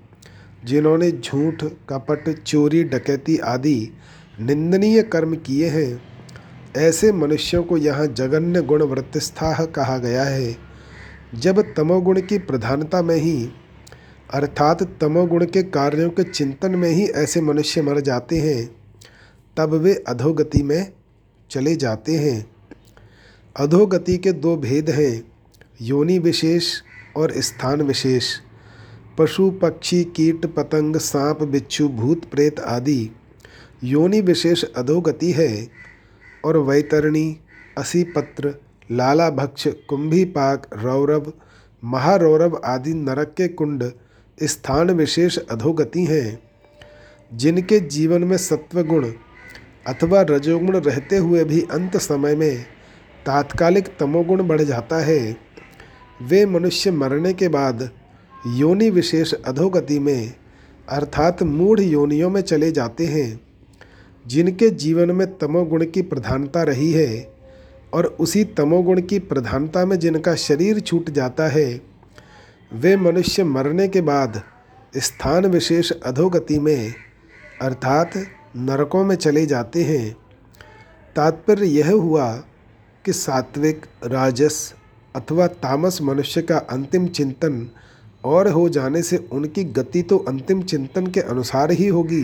जिन्होंने 0.66 1.12
झूठ, 1.12 1.64
कपट, 1.90 2.44
चोरी, 2.44 2.84
डकैती 2.84 3.38
आदि 3.38 3.90
निंदनीय 4.42 5.04
कर्म 5.04 5.36
किए 5.36 5.70
हैं, 5.70 6.02
ऐसे 6.78 7.12
मनुष्यों 7.12 7.64
को 7.64 7.78
यहाँ 7.78 8.08
जगन्य 8.08 8.62
गुण 8.62 8.84
वृत्तिस्था 8.84 9.66
कहा 9.66 9.98
गया 9.98 10.24
है। 10.24 10.58
जब 11.36 11.62
तमोगुण 11.62 12.22
की 12.22 12.38
प्रधानता 12.38 13.02
में 13.02 13.16
ही, 13.16 13.50
अर्थात 14.34 14.84
तमोगुण 15.02 15.46
के 15.46 15.64
कार्यों 15.64 16.10
के 16.10 16.24
चिंतन 16.24 16.76
में 16.76 16.90
ही 16.90 17.06
ऐसे 17.06 17.42
मनुष्य 17.42 17.82
मर 17.82 18.00
जाते 18.00 18.38
हैं, 18.38 18.76
तब 19.58 19.74
वे 19.74 20.04
अधोगति 20.08 20.64
में 20.64 20.94
चले 21.52 21.76
जाते 21.76 22.16
हैं। 22.16 22.52
अधोगति 23.60 24.18
के 24.18 24.32
दो 24.32 24.58
भेद 24.58 24.90
हैं। 24.90 25.32
योनि 25.82 26.20
विशेष 26.20 26.82
और 27.18 27.32
स्थान 27.38 27.82
विशेष, 27.82 28.26
पशु, 29.18 29.50
पक्षी, 29.52 30.04
कीट, 30.04 30.46
पतंग, 30.46 30.96
सांप, 30.96 31.42
बिच्छू, 31.44 31.88
भूत, 31.90 32.26
प्रेत 32.26 32.60
आदि। 32.60 33.10
योनि 33.84 34.22
विशेष 34.22 34.64
अधोगति 34.64 35.32
है 35.32 35.68
और 36.46 36.58
वैतरणी, 36.58 37.38
असीपत्र 37.78 38.54
लाला 38.92 39.30
भक्ष 39.30 39.68
कुंभी 39.68 40.24
पाक 40.26 40.70
रौरव, 40.74 41.32
महारौरव 41.84 42.62
आदि 42.66 42.94
नरक 42.94 43.34
के 43.38 43.48
कुंड 43.48 43.92
स्थान 44.44 44.92
विशेष 44.92 45.38
अधोगति 45.38 46.06
हैं, 46.06 46.40
जिनके 47.34 47.80
जीवन 47.80 48.24
में 48.24 48.38
सत्वगुण 48.38 49.12
अथवा 49.88 50.22
रजोगुण 50.22 50.78
रहते 50.78 51.18
हुए 51.18 51.44
भी 51.44 51.62
अंत 51.62 51.98
समय 51.98 52.36
में 52.36 52.64
तात्कालिक 53.26 53.88
तमोगुण 54.00 54.48
बढ़ 54.48 54.62
जाता 54.62 54.96
है। 54.96 55.51
वे 56.22 56.46
मनुष्य 56.46 56.92
मरने 56.92 57.34
के 57.34 57.48
बाद 57.48 57.90
योनि 58.48 58.90
विशेष 58.90 59.34
अधोगति 59.34 60.00
में, 60.00 60.34
अर्थात 60.90 61.44
मूढ़ 61.44 61.80
योनियों 61.80 62.30
में 62.30 62.42
चले 62.42 62.72
जाते 62.72 63.06
हैं, 63.06 63.42
जिनके 64.28 64.70
जीवन 64.70 65.12
में 65.12 65.38
तमोगुण 65.38 65.86
की 65.86 66.02
प्रधानता 66.02 66.64
रही 66.64 66.92
है 66.92 67.34
और 67.94 68.06
उसी 68.06 68.44
तमोगुण 68.44 69.02
की 69.02 69.20
प्रधानता 69.20 69.86
में 69.86 70.00
जिनका 70.00 70.36
शरीर 70.36 70.80
छूट 70.80 71.10
जाता 71.10 71.48
है, 71.48 71.82
वे 72.74 72.98
मनुष्य 72.98 73.44
मरने 73.44 73.88
के 73.88 74.02
बाद 74.02 74.42
स्थान 74.98 75.46
विशेष 75.46 75.92
अधोगति 75.92 76.60
में, 76.60 76.94
अर्थात 77.62 78.12
नरकों 78.58 79.04
में 79.06 79.16
चले 79.16 79.46
जाते 79.46 79.84
हैं। 79.84 80.16
तात्पर्य 81.16 81.66
यह 81.66 81.92
हुआ 81.92 82.36
कि 83.06 83.14
सात्विक, 83.14 83.86
राजस 84.06 84.74
अथवा 85.16 85.48
तामस 85.48 86.02
मनुष्य 86.02 86.42
का 86.42 86.58
अंतिम 86.58 87.08
चिंतन 87.08 87.68
और 88.24 88.48
हो 88.48 88.68
जाने 88.70 89.02
से 89.02 89.18
उनकी 89.32 89.64
गति 89.64 90.02
तो 90.02 90.18
अंतिम 90.18 90.62
चिंतन 90.64 91.08
के 91.08 91.20
अनुसार 91.20 91.72
ही 91.72 91.88
होगी। 91.88 92.24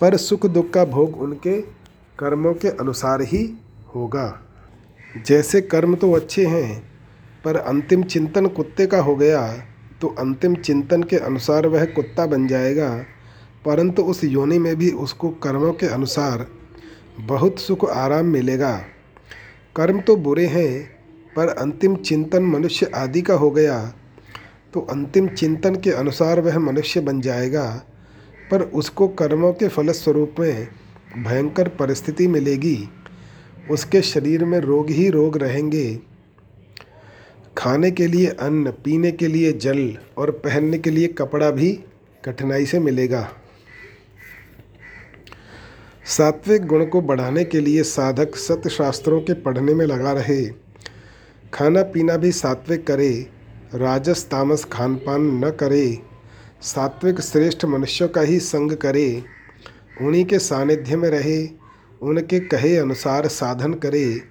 पर 0.00 0.16
सुख 0.16 0.46
दुख 0.46 0.70
का 0.70 0.84
भोग 0.84 1.20
उनके 1.20 1.60
कर्मों 2.18 2.54
के 2.54 2.68
अनुसार 2.68 3.22
ही 3.22 3.44
होगा। 3.94 4.40
जैसे 5.26 5.60
कर्म 5.60 5.94
तो 5.94 6.12
अच्छे 6.12 6.46
हैं, 6.46 6.82
पर 7.44 7.56
अंतिम 7.56 8.02
चिंतन 8.02 8.46
कुत्ते 8.46 8.86
का 8.86 9.00
हो 9.00 9.16
गया 9.16 9.46
तो 10.00 10.08
अंतिम 10.18 10.54
चिंतन 10.54 11.02
के 11.02 11.16
अनुसार 11.16 11.66
वह 11.66 11.84
कुत्ता 11.84 12.26
बन 12.26 12.46
जाएगा। 12.48 12.90
परंतु 13.64 14.02
उस 14.02 14.24
योनि 14.24 14.58
में 14.58 14.74
भी 14.76 14.90
उसको 14.90 15.28
कर्मों 15.42 15.72
के 15.72 15.86
अनुसार 15.86 16.46
बहुत 17.20 17.58
सुख 17.58 17.84
आराम 17.90 18.26
मिलेगा। 18.26 18.76
कर्म 19.76 20.00
तो 20.00 20.16
बुरे 20.16 20.46
हैं 20.46 20.97
पर 21.38 21.48
अंतिम 21.48 21.94
चिंतन 21.96 22.42
मनुष्य 22.42 22.90
आदि 22.94 23.22
का 23.22 23.34
हो 23.34 23.50
गया 23.50 23.78
तो 24.74 24.80
अंतिम 24.80 25.28
चिंतन 25.28 25.74
के 25.74 25.90
अनुसार 25.90 26.40
वह 26.40 26.58
मनुष्य 26.58 27.00
बन 27.00 27.20
जाएगा, 27.20 27.64
पर 28.50 28.62
उसको 28.62 29.08
कर्मों 29.08 29.52
के 29.52 29.68
फलस्वरूप 29.68 30.34
में 30.40 30.68
भयंकर 31.18 31.68
परिस्थिति 31.68 32.26
मिलेगी। 32.26 32.88
उसके 33.70 34.02
शरीर 34.02 34.44
में 34.44 34.58
रोग 34.60 34.90
ही 34.90 35.08
रोग 35.10 35.36
रहेंगे। 35.38 36.00
खाने 37.58 37.90
के 37.90 38.06
लिए 38.06 38.26
अन्न, 38.26 38.70
पीने 38.84 39.12
के 39.12 39.26
लिए 39.26 39.52
जल 39.52 39.96
और 40.18 40.30
पहनने 40.44 40.78
के 40.78 40.90
लिए 40.90 41.06
कपड़ा 41.08 41.50
भी 41.50 41.72
कठिनाई 42.24 42.66
से 42.66 42.78
मिलेगा। 42.80 43.28
सात्विक 46.06 46.66
गुण 46.66 46.86
को 46.86 47.00
बढ़ाने 47.00 47.44
के 47.44 47.60
लिए 47.60 47.82
साधक 47.82 48.36
सत्य 48.36 48.70
शास्त्रों 48.70 49.20
के 49.20 49.34
पढ़ने 49.34 49.74
में 49.74 49.86
लगा 49.86 50.12
रहे। 50.12 50.67
खाना 51.54 51.82
पीना 51.82 52.16
भी 52.16 52.32
सात्विक 52.32 52.86
करे, 52.86 53.26
राजस 53.74 54.24
तामस 54.24 54.64
खान 54.64 54.94
पान 54.96 55.44
न 55.44 55.50
करे, 55.50 55.98
सात्विक 56.62 57.20
श्रेष्ठ 57.20 57.64
मनुष्यों 57.64 58.08
का 58.08 58.20
ही 58.20 58.40
संग 58.40 58.72
करे, 58.72 59.24
उन्हीं 60.02 60.24
के 60.24 60.38
सानिध्य 60.38 60.96
में 60.96 61.10
रहे, 61.10 61.48
उनके 62.02 62.40
कहे 62.40 62.76
अनुसार 62.76 63.28
साधन 63.28 63.74
करे, 63.74 64.22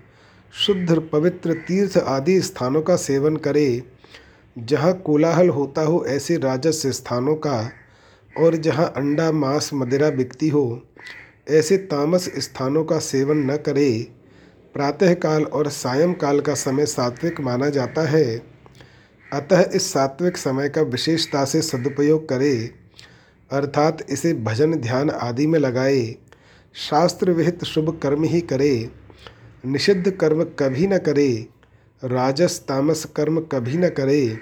शुद्ध 0.53 0.99
पवित्र 0.99 1.53
तीर्थ 1.53 1.97
आदि 1.97 2.41
स्थानों 2.41 2.81
का 2.81 2.95
सेवन 2.95 3.35
करे, 3.35 3.83
जहाँ 4.57 4.93
कोलाहल 4.93 5.49
होता 5.49 5.81
हो 5.81 6.05
ऐसे 6.07 6.37
राजस 6.37 6.81
स्थानों 6.85 7.35
का, 7.35 7.71
और 8.39 8.55
जहाँ 8.55 8.93
अंडा, 8.97 9.31
मांस, 9.31 9.69
मदिरा 9.73 10.09
बिकती 10.09 10.49
हो, 10.49 10.83
ऐसे 11.49 11.77
तामस 11.77 12.29
स्थानों 12.37 12.85
का 12.85 12.99
सेवन 12.99 13.51
न 13.51 13.57
करे 13.57 14.16
प्रातःकाल 14.77 15.43
और 15.43 15.67
सायंकाल 15.67 16.39
का 16.39 16.53
समय 16.53 16.85
सात्विक 16.85 17.39
माना 17.41 17.69
जाता 17.69 18.01
है। 18.01 18.41
अतः 19.33 19.63
इस 19.75 19.93
सात्विक 19.93 20.37
समय 20.37 20.69
का 20.69 20.81
विशेषता 20.81 21.45
से 21.45 21.61
सदुपयोग 21.61 22.29
करे, 22.29 22.71
अर्थात 23.51 24.05
इसे 24.09 24.33
भजन, 24.33 24.73
ध्यान 24.73 25.09
आदि 25.09 25.47
में 25.47 25.59
लगाए 25.59 26.15
शास्त्र 26.75 27.31
विहित 27.31 27.63
शुभ 27.63 27.99
कर्म 28.03 28.23
ही 28.23 28.41
करे, 28.41 28.89
निषिद्ध 29.65 30.11
कर्म 30.11 30.43
कभी 30.43 30.87
न 30.87 30.97
करे, 30.97 31.47
राजस 32.03 32.59
तामस 32.67 33.05
कर्म 33.15 33.39
कभी 33.41 33.77
न 33.77 33.89
करे। 33.89 34.37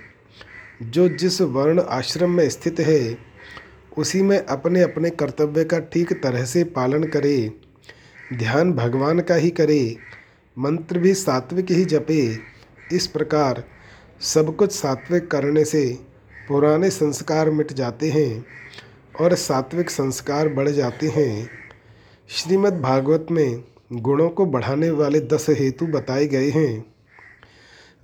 जो 0.83 1.07
जिस 1.09 1.41
वर्ण 1.41 1.81
आश्रम 1.81 2.31
में 2.31 2.49
स्थित 2.49 2.79
है, 2.79 3.17
उसी 3.97 4.21
में 4.21 4.37
अपने 4.37 4.81
अपने 4.81 5.09
कर्तव्य 5.09 5.63
का 5.63 5.79
ठीक 5.79 6.13
तरह 6.23 6.45
से 6.45 6.63
पालन 6.63 7.03
करे, 7.03 7.51
ध्यान 8.33 8.73
भगवान 8.73 9.19
का 9.19 9.35
ही 9.35 9.49
करे 9.49 9.97
मंत्र 10.57 10.99
भी 10.99 11.13
सात्विक 11.13 11.71
ही 11.71 11.85
जपे। 11.85 12.37
इस 12.93 13.07
प्रकार 13.07 13.63
सब 14.21 14.55
कुछ 14.55 14.71
सात्विक 14.71 15.29
करने 15.31 15.65
से 15.65 15.99
पुराने 16.47 16.89
संस्कार 16.89 17.49
मिट 17.49 17.73
जाते 17.73 18.09
हैं 18.09 18.45
और 19.21 19.33
सात्विक 19.35 19.89
संस्कार 19.89 20.49
बढ़ 20.49 20.69
जाते 20.69 21.07
हैं। 21.07 21.49
श्रीमद् 22.29 22.81
भागवत 22.81 23.27
में 23.31 23.63
गुणों 23.93 24.29
को 24.29 24.45
बढ़ाने 24.45 24.89
वाले 24.91 25.19
दस 25.19 25.45
हेतु 25.49 25.87
बताए 25.87 26.27
गए 26.27 26.49
हैं। 26.49 26.85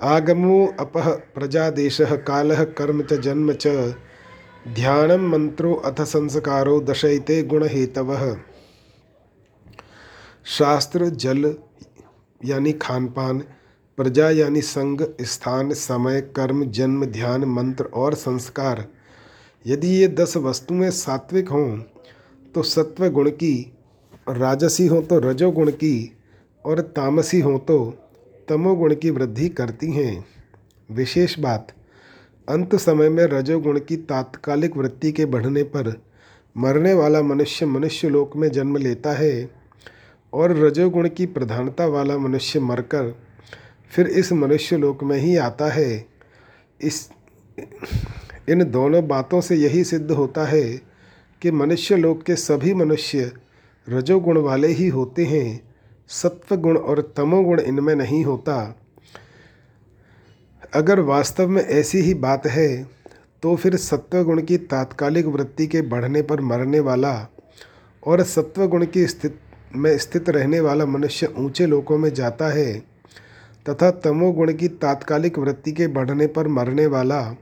आगमो 0.01 0.65
अपह 0.79 1.09
प्रजादेश 1.09 1.97
काल 2.01 2.55
कर्म 2.77 3.01
च 3.01 3.13
जन्म 3.13 3.53
च। 3.53 3.95
ध्यान 4.67 5.11
मंत्रो 5.21 5.73
अथ 5.75 6.01
संस्कारो 6.01 6.79
दशयते 6.81 7.41
गुण 7.43 7.67
हेतव 7.67 8.15
शास्त्र 10.45 11.05
जल 11.05 11.53
यानी 12.45 12.71
खान 12.73 13.07
पान 13.07 13.39
प्रजा 13.97 14.29
यानी 14.29 14.61
संग, 14.61 15.01
स्थान, 15.21 15.73
समय, 15.73 16.21
कर्म, 16.35 16.63
जन्म, 16.65 17.05
ध्यान, 17.05 17.43
मंत्र 17.45 17.85
और 17.85 18.13
संस्कार। 18.13 18.85
यदि 19.65 19.87
ये 19.87 20.07
दस 20.07 20.37
वस्तुएँ 20.37 20.89
सात्विक 20.89 21.49
हों 21.49 21.77
तो 22.55 22.63
सत्व 22.63 23.07
गुण 23.09 23.29
की, 23.29 23.73
राजसी 24.29 24.87
हों 24.87 25.01
तो 25.01 25.19
रजोगुण 25.19 25.71
की 25.71 26.17
और 26.65 26.79
तामसी 26.79 27.39
हों 27.39 27.57
तो 27.59 27.77
तमोगुण 28.49 28.95
की 28.95 29.09
वृद्धि 29.09 29.49
करती 29.49 29.91
हैं। 29.91 30.25
विशेष 30.91 31.39
बात, 31.39 31.67
अंत 32.47 32.75
समय 32.75 33.09
में 33.09 33.23
रजोगुण 33.23 33.79
की 33.79 33.97
तात्कालिक 33.97 34.77
वृत्ति 34.77 35.11
के 35.11 35.25
बढ़ने 35.25 35.63
पर 35.63 35.93
मरने 36.57 36.93
वाला 36.93 37.21
मनुष्य 37.21 37.65
मनुष्य 37.65 38.09
लोक 38.09 38.35
में 38.35 38.49
जन्म 38.51 38.77
लेता 38.77 39.11
है। 39.11 39.60
और 40.33 40.51
रजोगुण 40.57 41.09
की 41.09 41.25
प्रधानता 41.25 41.85
वाला 41.85 42.17
मनुष्य 42.17 42.59
मरकर 42.59 43.15
फिर 43.91 44.07
इस 44.07 44.31
मनुष्य 44.33 44.77
लोक 44.77 45.03
में 45.03 45.17
ही 45.17 45.35
आता 45.37 45.69
है। 45.69 46.05
इस, 46.81 47.09
इन 48.49 48.63
दोनों 48.71 49.07
बातों 49.07 49.41
से 49.41 49.55
यही 49.55 49.83
सिद्ध 49.83 50.11
होता 50.11 50.45
है 50.45 50.63
कि 51.41 51.51
मनुष्य 51.51 51.95
लोक 51.97 52.23
के 52.23 52.35
सभी 52.35 52.73
मनुष्य 52.73 53.31
रजोगुण 53.87 54.37
वाले 54.37 54.67
ही 54.67 54.87
होते 54.87 55.25
हैं। 55.25 55.61
सत्व 56.07 56.55
गुण 56.55 56.77
और 56.77 57.01
तमोगुण 57.17 57.59
इनमें 57.59 57.95
नहीं 57.95 58.23
होता। 58.25 58.75
अगर 60.73 60.99
वास्तव 60.99 61.47
में 61.47 61.61
ऐसी 61.63 61.97
ही 61.97 62.13
बात 62.13 62.47
है 62.47 62.83
तो 63.43 63.55
फिर 63.55 63.75
सत्वगुण 63.75 64.41
की 64.41 64.57
तात्कालिक 64.57 65.25
वृत्ति 65.25 65.67
के 65.67 65.81
बढ़ने 65.81 66.21
पर 66.21 66.41
मरने 66.41 66.79
वाला 66.79 67.13
और 68.03 68.23
सत्वगुण 68.23 68.85
की 68.85 69.05
स्थित 69.07 69.39
में 69.75 69.97
स्थित 69.97 70.29
रहने 70.29 70.59
वाला 70.59 70.85
मनुष्य 70.85 71.33
ऊँचे 71.37 71.65
लोकों 71.65 71.97
में 71.97 72.13
जाता 72.13 72.47
है 72.47 72.73
तथा 73.69 73.91
तमोगुण 73.91 74.53
की 74.53 74.67
तात्कालिक 74.67 75.39
वृत्ति 75.39 75.71
के 75.71 75.87
बढ़ने 75.87 76.27
पर 76.27 76.47
मरने 76.47 76.85
वाला 76.85 77.35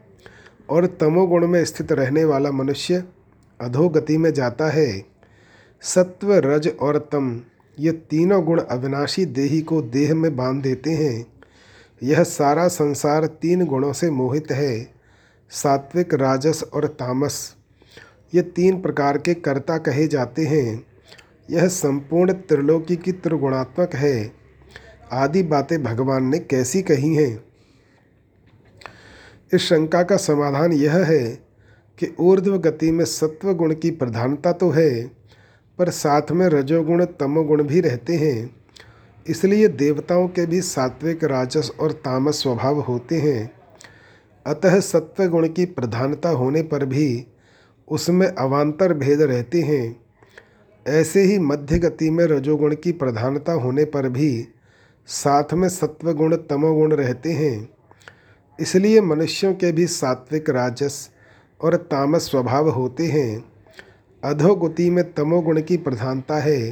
और 0.69 0.85
तमोगुण 0.85 1.47
में 1.47 1.65
स्थित 1.65 1.91
रहने 1.91 2.23
वाला 2.25 2.51
मनुष्य 2.51 3.03
अधोगति 3.61 4.17
में 4.17 4.33
जाता 4.33 4.69
है। 4.69 5.05
सत्व, 5.81 6.33
रज 6.33 6.73
और 6.79 7.09
तम, 7.11 7.41
ये 7.79 7.91
तीनों 7.91 8.45
गुण 8.45 8.61
अविनाशी 8.61 9.25
देही 9.25 9.61
को 9.61 9.81
देह 9.81 10.15
में 10.15 10.35
बाँध 10.35 10.63
देते 10.63 10.89
हैं। 10.89 11.25
यह 12.03 12.23
सारा 12.23 12.67
संसार 12.67 13.25
तीन 13.25 13.65
गुणों 13.65 13.93
से 13.93 14.09
मोहित 14.09 14.51
है, 14.51 14.93
सात्विक, 15.49 16.13
राजस 16.13 16.63
और 16.73 16.85
तामस। 16.87 17.55
ये 18.35 18.41
तीन 18.41 18.81
प्रकार 18.81 19.17
के 19.17 19.33
कर्ता 19.33 19.77
कहे 19.77 20.07
जाते 20.07 20.45
हैं। 20.45 20.88
यह 21.49 21.67
संपूर्ण 21.67 22.33
त्रिलोकी 22.33 22.95
की 22.95 23.11
त्रिगुणात्मक 23.11 23.95
है। 23.95 24.31
आदि 25.11 25.43
बातें 25.43 25.83
भगवान 25.83 26.23
ने 26.23 26.39
कैसी 26.39 26.81
कही 26.81 27.15
हैं? 27.15 27.43
इस 29.53 29.61
शंका 29.61 30.03
का 30.03 30.17
समाधान 30.17 30.73
यह 30.73 30.95
है 30.95 31.29
कि 31.99 32.15
ऊर्ध्व 32.19 32.57
गति 32.57 32.91
में 32.91 33.05
सत्व 33.05 33.53
गुण 33.53 33.73
की 33.73 33.91
प्रधानता 33.91 34.51
तो 34.51 34.69
है, 34.69 35.11
पर 35.77 35.89
साथ 35.89 36.31
में 36.31 36.47
रजोगुण, 36.47 37.05
तमोगुण 37.05 37.63
भी 37.63 37.81
रहते 37.81 38.15
हैं। 38.15 38.55
इसलिए 39.27 39.67
देवताओं 39.67 40.27
के 40.27 40.45
भी 40.45 40.61
सात्विक, 40.61 41.23
राजस 41.23 41.71
और 41.79 41.91
तामस 41.91 42.41
स्वभाव 42.41 42.79
होते 42.79 43.19
हैं। 43.19 43.51
अतः 44.45 44.79
सत्व 44.79 45.25
गुण 45.25 45.47
की 45.47 45.65
प्रधानता 45.65 46.29
होने 46.29 46.61
पर 46.61 46.85
भी 46.85 47.27
उसमें 47.87 48.27
अवान्तर 48.27 48.93
भेद 48.93 49.21
रहते 49.21 49.61
हैं। 49.61 50.08
ऐसे 50.89 51.21
ही 51.21 51.39
मध्य 51.39 51.79
गति 51.79 52.09
में 52.09 52.25
रजोगुण 52.25 52.75
की 52.75 52.91
प्रधानता 52.91 53.53
होने 53.53 53.85
पर 53.85 54.09
भी 54.09 54.47
साथ 55.07 55.53
में 55.53 55.69
सत्वगुण 55.69 56.35
तमोगुण 56.35 56.93
रहते 56.93 57.31
हैं। 57.31 57.69
इसलिए 58.59 59.01
मनुष्यों 59.01 59.53
के 59.53 59.71
भी 59.71 59.87
सात्विक 59.87 60.49
राजस 60.49 61.09
और 61.61 61.75
तामस 61.75 62.21
स्वभाव 62.21 62.69
होते 62.69 63.05
हैं। 63.05 63.45
अधोगति 64.23 64.89
में 64.89 65.13
तमोगुण 65.13 65.61
की 65.61 65.77
प्रधानता 65.77 66.37
है, 66.37 66.71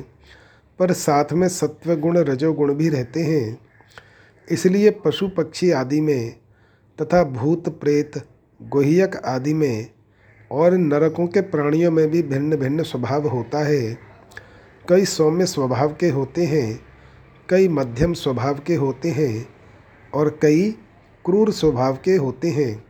पर 0.80 0.91
साथ 0.91 1.34
में 1.34 1.47
सत्वगुण 1.47 2.17
रजोगुण 2.17 2.73
भी 2.73 2.89
रहते 2.89 3.23
हैं। 3.23 3.60
इसलिए 4.51 4.89
पशु 4.89 5.27
पक्षी 5.27 5.71
आदि 5.71 6.01
में 6.01 6.36
तथा 7.01 7.23
भूत, 7.23 7.69
प्रेत, 7.69 8.12
गोहियक 8.62 9.15
आदि 9.15 9.53
में 9.53 9.89
और 10.51 10.73
नरकों 10.73 11.27
के 11.27 11.41
प्राणियों 11.41 11.91
में 11.91 12.12
भी 12.12 12.23
भिन्न 12.23 12.56
भिन्न 12.56 12.84
स्वभाव 12.84 13.27
होता 13.27 13.60
है। 13.65 14.07
कई 14.89 15.06
सौम्य 15.06 15.45
स्वभाव 15.45 15.95
के 16.00 16.10
होते 16.10 16.45
हैं, 16.45 16.80
कई 17.50 17.67
मध्यम 17.67 18.13
स्वभाव 18.13 18.60
के 18.67 18.76
होते 18.76 19.10
हैं 19.10 19.47
और 20.13 20.39
कई 20.41 20.71
क्रूर 21.26 21.52
स्वभाव 21.52 21.97
के 22.06 22.15
होते 22.15 22.50
हैं। 22.50 22.86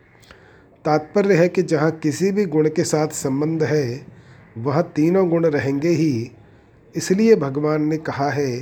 तात्पर्य 0.85 1.35
है 1.35 1.49
कि 1.49 1.63
जहाँ 1.63 1.91
किसी 1.91 2.31
भी 2.31 2.45
गुण 2.45 2.69
के 2.69 2.83
साथ 2.83 3.07
संबंध 3.07 3.63
है, 3.63 4.05
वह 4.57 4.81
तीनों 4.81 5.29
गुण 5.29 5.45
रहेंगे 5.45 5.89
ही। 5.89 6.31
इसलिए 6.95 7.35
भगवान 7.35 7.81
ने 7.81 7.97
कहा 7.97 8.29
है 8.29 8.59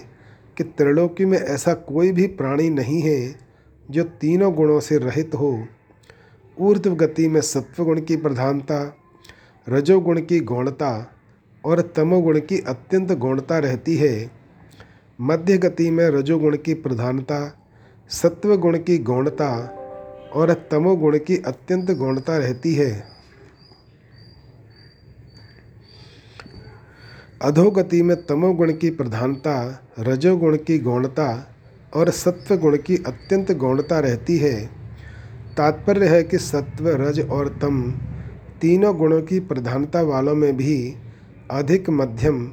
कि 0.58 0.64
त्रिलोकी 0.64 1.26
में 1.26 1.38
ऐसा 1.38 1.74
कोई 1.74 2.12
भी 2.12 2.28
प्राणी 2.28 2.70
नहीं 2.70 3.02
है 3.02 3.40
जो 3.92 4.04
तीनों 4.04 4.54
गुणों 4.54 4.80
से 4.80 4.98
रहित 4.98 5.36
हो। 5.36 5.68
ऊर्ध्व 6.60 6.96
गति 6.96 7.28
में 7.28 7.42
सत्वगुण 7.42 8.02
की 8.02 8.16
प्रधानता, 8.16 8.98
रजोगुण 9.70 10.22
की 10.22 10.40
गौणता 10.40 11.12
और 11.66 11.82
तमोगुण 11.96 12.40
की 12.40 12.60
अत्यंत 12.60 13.12
गौणता 13.12 13.60
रहती 13.60 13.96
है। 13.96 14.32
मध्य 15.22 15.58
गति 15.58 15.90
में 15.92 16.10
रजोगुण 16.10 16.58
की 16.58 16.74
प्रधानता 16.74 17.40
सत्व 18.10 18.56
गुण 18.58 18.78
की 18.78 18.98
गौणता 18.98 19.50
और 20.34 20.54
तमोगुण 20.72 21.18
की 21.18 21.38
अत्यंत 21.38 21.92
गौणता 21.92 22.38
रहती 22.38 22.74
है। 22.76 23.08
अधोगति 27.42 28.02
में 28.02 28.16
तमोगुण 28.26 28.72
की 28.74 28.90
प्रधानता, 28.90 29.86
रजोगुण 30.00 30.58
की 30.58 30.80
गौणता 30.80 31.52
और 31.96 32.10
सत्व 32.10 32.56
गुण 32.56 32.78
की 32.78 32.98
अत्यंत 32.98 33.52
गौणता 33.52 34.00
रहती 34.00 34.38
है। 34.38 34.66
तात्पर्य 35.58 36.08
है 36.08 36.24
कि 36.24 36.38
सत्व, 36.38 36.90
रज 36.90 37.20
और 37.20 37.48
तम 37.62 37.92
तीनों 38.62 38.98
गुणों 38.98 39.22
की 39.22 39.40
प्रधानता 39.40 40.02
वालों 40.02 40.36
में 40.36 40.58
भी 40.58 40.96
अधिक 41.52 41.90
मध्यम 41.90 42.48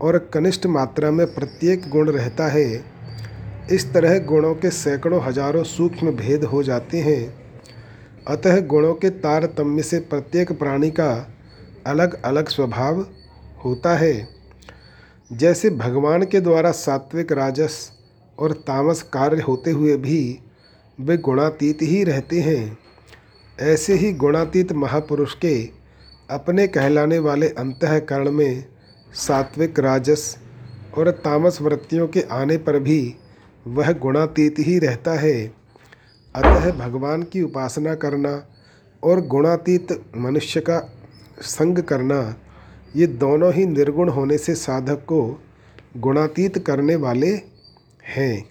और 0.00 0.18
कनिष्ठ 0.34 0.66
मात्रा 0.66 1.10
में 1.10 1.26
प्रत्येक 1.26 1.88
गुण 1.88 2.10
रहता 2.10 2.46
है। 2.46 2.84
इस 3.70 3.92
तरह 3.92 4.18
गुणों 4.18 4.54
के 4.54 4.70
सैकड़ों 4.70 5.22
हज़ारों 5.22 5.62
सूक्ष्म 5.64 6.10
भेद 6.10 6.44
हो 6.44 6.62
जाते 6.62 7.00
हैं। 7.00 7.34
अतः 8.28 8.60
गुणों 8.60 8.94
के 8.94 9.10
तारतम्य 9.10 9.82
से 9.82 9.98
प्रत्येक 10.00 10.52
प्राणी 10.52 10.90
का 10.90 11.10
अलग 11.86 12.22
अलग 12.22 12.48
स्वभाव 12.48 13.06
होता 13.64 13.96
है। 13.96 14.28
जैसे 15.30 15.70
भगवान 15.70 16.24
के 16.24 16.40
द्वारा 16.40 16.70
सात्विक 16.70 17.32
राजस 17.32 17.76
और 18.38 18.52
तामस 18.52 19.02
कार्य 19.02 19.40
होते 19.40 19.70
हुए 19.70 19.96
भी 19.96 20.38
वे 20.98 21.16
गुणातीत 21.18 21.82
ही 21.82 22.02
रहते 22.04 22.40
हैं। 22.40 22.78
ऐसे 23.58 23.94
ही 23.94 24.12
गुणातीत 24.12 24.72
महापुरुष 24.72 25.34
के 25.34 25.81
अपने 26.32 26.66
कहलाने 26.66 27.18
वाले 27.18 27.48
अंतकरण 27.48 28.30
में 28.30 28.64
सात्विक 29.14 29.78
राजस 29.80 30.36
और 30.98 31.10
तामस 31.10 31.60
वृत्तियों 31.62 32.08
के 32.08 32.20
आने 32.20 32.56
पर 32.56 32.78
भी 32.78 33.14
वह 33.66 33.92
गुणातीत 33.92 34.54
ही 34.58 34.78
रहता 34.78 35.12
है। 35.12 35.46
अतः 36.34 36.70
भगवान 36.70 37.22
की 37.22 37.42
उपासना 37.42 37.94
करना 37.94 38.46
और 39.02 39.20
गुणातीत 39.20 39.92
मनुष्य 40.16 40.60
का 40.60 40.78
संग 41.40 41.78
करना, 41.78 42.36
ये 42.96 43.06
दोनों 43.06 43.52
ही 43.52 43.66
निर्गुण 43.66 44.08
होने 44.08 44.38
से 44.38 44.54
साधक 44.54 45.04
को 45.06 45.40
गुणातीत 45.96 46.58
करने 46.58 46.96
वाले 46.96 47.30
हैं। 48.06 48.44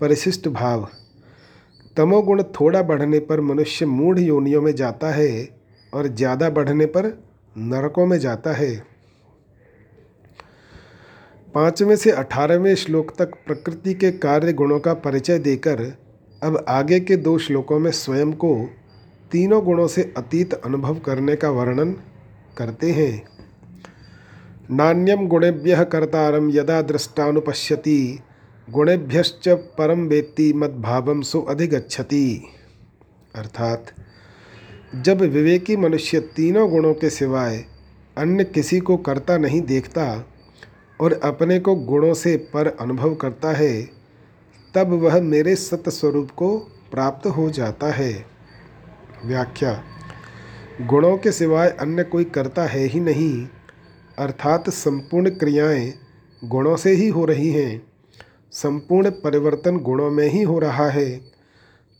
परिशिष्ट 0.00 0.48
भाव, 0.48 0.88
तमोगुण 1.96 2.42
थोड़ा 2.42 2.82
बढ़ने 2.82 3.18
पर 3.18 3.40
मनुष्य 3.40 3.86
मूढ़ 3.86 4.18
योनियों 4.18 4.62
में 4.62 4.74
जाता 4.74 5.10
है। 5.10 5.57
और 5.92 6.08
ज़्यादा 6.08 6.50
बढ़ने 6.50 6.86
पर 6.86 7.06
नरकों 7.56 8.06
में 8.06 8.18
जाता 8.18 8.52
है। 8.52 8.74
पाँचवें 11.54 11.96
से 11.96 12.10
अठारहवें 12.10 12.74
श्लोक 12.74 13.12
तक 13.18 13.34
प्रकृति 13.46 13.94
के 13.94 14.10
कार्य 14.18 14.52
गुणों 14.52 14.78
का 14.80 14.94
परिचय 14.96 15.38
देकर 15.38 15.80
अब 16.42 16.64
आगे 16.68 17.00
के 17.00 17.16
दो 17.16 17.36
श्लोकों 17.38 17.78
में 17.78 17.90
स्वयं 17.92 18.32
को 18.34 18.54
तीनों 19.30 19.64
गुणों 19.64 19.86
से 19.86 20.02
अतीत 20.16 20.54
अनुभव 20.54 20.98
करने 20.98 21.36
का 21.36 21.50
वर्णन 21.50 21.92
करते 22.58 22.90
हैं। 22.92 23.22
नान्यम 24.70 25.26
गुणेभ्य 25.28 25.84
कर्तारम 25.84 26.50
यदा 26.50 26.80
दृष्टानुपश्यति, 26.82 28.18
गुणेभ्यश्च 28.68 29.48
परम 29.78 30.06
वेत्ति 30.06 30.52
मद्भावम 30.52 31.20
सो 31.22 31.40
अधिगछति 31.40 32.26
अर्थात 33.34 33.92
जब 34.94 35.20
विवेकी 35.20 35.76
मनुष्य 35.76 36.20
तीनों 36.20 36.70
गुणों 36.70 36.94
के 36.94 37.10
सिवाय 37.10 37.64
अन्य 38.18 38.44
किसी 38.44 38.80
को 38.80 38.96
करता 38.96 39.38
नहीं 39.38 39.60
देखता 39.60 40.26
और 41.00 41.12
अपने 41.12 41.60
को 41.60 41.74
गुणों 41.74 42.14
से 42.14 42.36
पर 42.36 42.66
अनुभव 42.80 43.14
करता 43.14 43.52
है, 43.52 43.82
तब 44.74 44.88
वह 44.88 45.20
मेरे 45.20 45.56
सत्य 45.56 45.90
स्वरूप 45.90 46.30
को 46.30 46.58
प्राप्त 46.90 47.26
हो 47.26 47.50
जाता 47.50 47.92
है। 47.92 48.26
व्याख्या, 49.24 49.84
गुणों 50.82 51.18
के 51.18 51.32
सिवाय 51.32 51.68
अन्य 51.68 52.04
कोई 52.04 52.24
करता 52.24 52.64
है 52.64 52.84
ही 52.84 53.00
नहीं, 53.00 53.48
अर्थात 54.18 54.70
संपूर्ण 54.70 55.30
क्रियाएँ 55.30 55.94
गुणों 56.44 56.76
से 56.76 56.90
ही 56.90 57.08
हो 57.08 57.24
रही 57.24 57.50
हैं, 57.50 57.82
संपूर्ण 58.52 59.10
परिवर्तन 59.10 59.76
गुणों 59.76 60.10
में 60.10 60.28
ही 60.28 60.42
हो 60.42 60.58
रहा 60.58 60.90
है। 60.90 61.16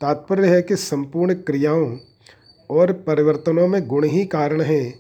तात्पर्य 0.01 0.49
है 0.49 0.63
कि 0.63 0.77
संपूर्ण 0.77 1.35
क्रियाओं 1.35 1.97
और 2.71 2.93
परिवर्तनों 2.93 3.69
में 3.69 3.87
गुण 3.87 4.05
ही 4.05 4.25
कारण 4.25 4.61
हैं 4.61 4.99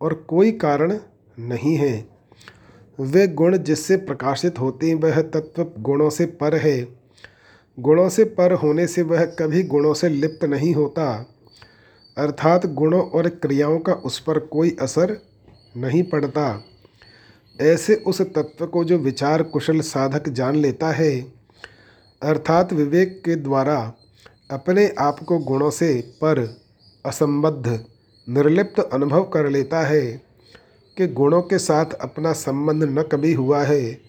और 0.00 0.14
कोई 0.14 0.52
कारण 0.52 0.98
नहीं 1.38 1.76
है। 1.76 2.08
वे 3.00 3.28
गुण 3.28 3.58
जिससे 3.58 3.96
प्रकाशित 3.96 4.58
होते 4.58 4.88
हैं, 4.88 4.94
वह 4.94 5.22
तत्व 5.22 5.66
गुणों 5.78 6.10
से 6.10 6.26
पर 6.26 6.54
है। 6.54 6.88
गुणों 7.80 8.08
से 8.08 8.24
पर 8.24 8.52
होने 8.52 8.86
से 8.86 9.02
वह 9.02 9.24
कभी 9.24 9.62
गुणों 9.62 9.94
से 9.94 10.08
लिप्त 10.08 10.44
नहीं 10.44 10.74
होता। 10.74 11.26
अर्थात 12.18 12.66
गुणों 12.66 13.02
और 13.02 13.28
क्रियाओं 13.28 13.78
का 13.78 13.92
उस 13.92 14.18
पर 14.18 14.38
कोई 14.38 14.76
असर 14.80 15.18
नहीं 15.76 16.02
पड़ता। 16.02 16.64
ऐसे 17.60 17.94
उस 17.94 18.22
तत्व 18.22 18.66
को 18.66 18.84
जो 18.84 18.98
विचार 18.98 19.42
कुशल 19.42 19.80
साधक 19.80 20.28
जान 20.28 20.56
लेता 20.56 20.90
है। 20.90 21.20
अर्थात 22.22 22.72
विवेक 22.72 23.22
के 23.24 23.36
द्वारा 23.36 23.92
अपने 24.50 24.94
आप 24.98 25.18
को 25.18 25.38
गुणों 25.38 25.70
से 25.70 26.00
पर 26.00 26.61
असंबद्ध, 27.04 27.84
निर्लिप्त 28.26 28.80
अनुभव 28.80 29.22
कर 29.24 29.48
लेता 29.50 29.80
है 29.80 30.06
कि 30.96 31.06
गुणों 31.06 31.40
के 31.42 31.58
साथ 31.58 31.92
अपना 32.00 32.32
संबंध 32.32 32.84
न 32.84 33.02
कभी 33.02 33.32
हुआ 33.32 33.62
है, 33.62 34.00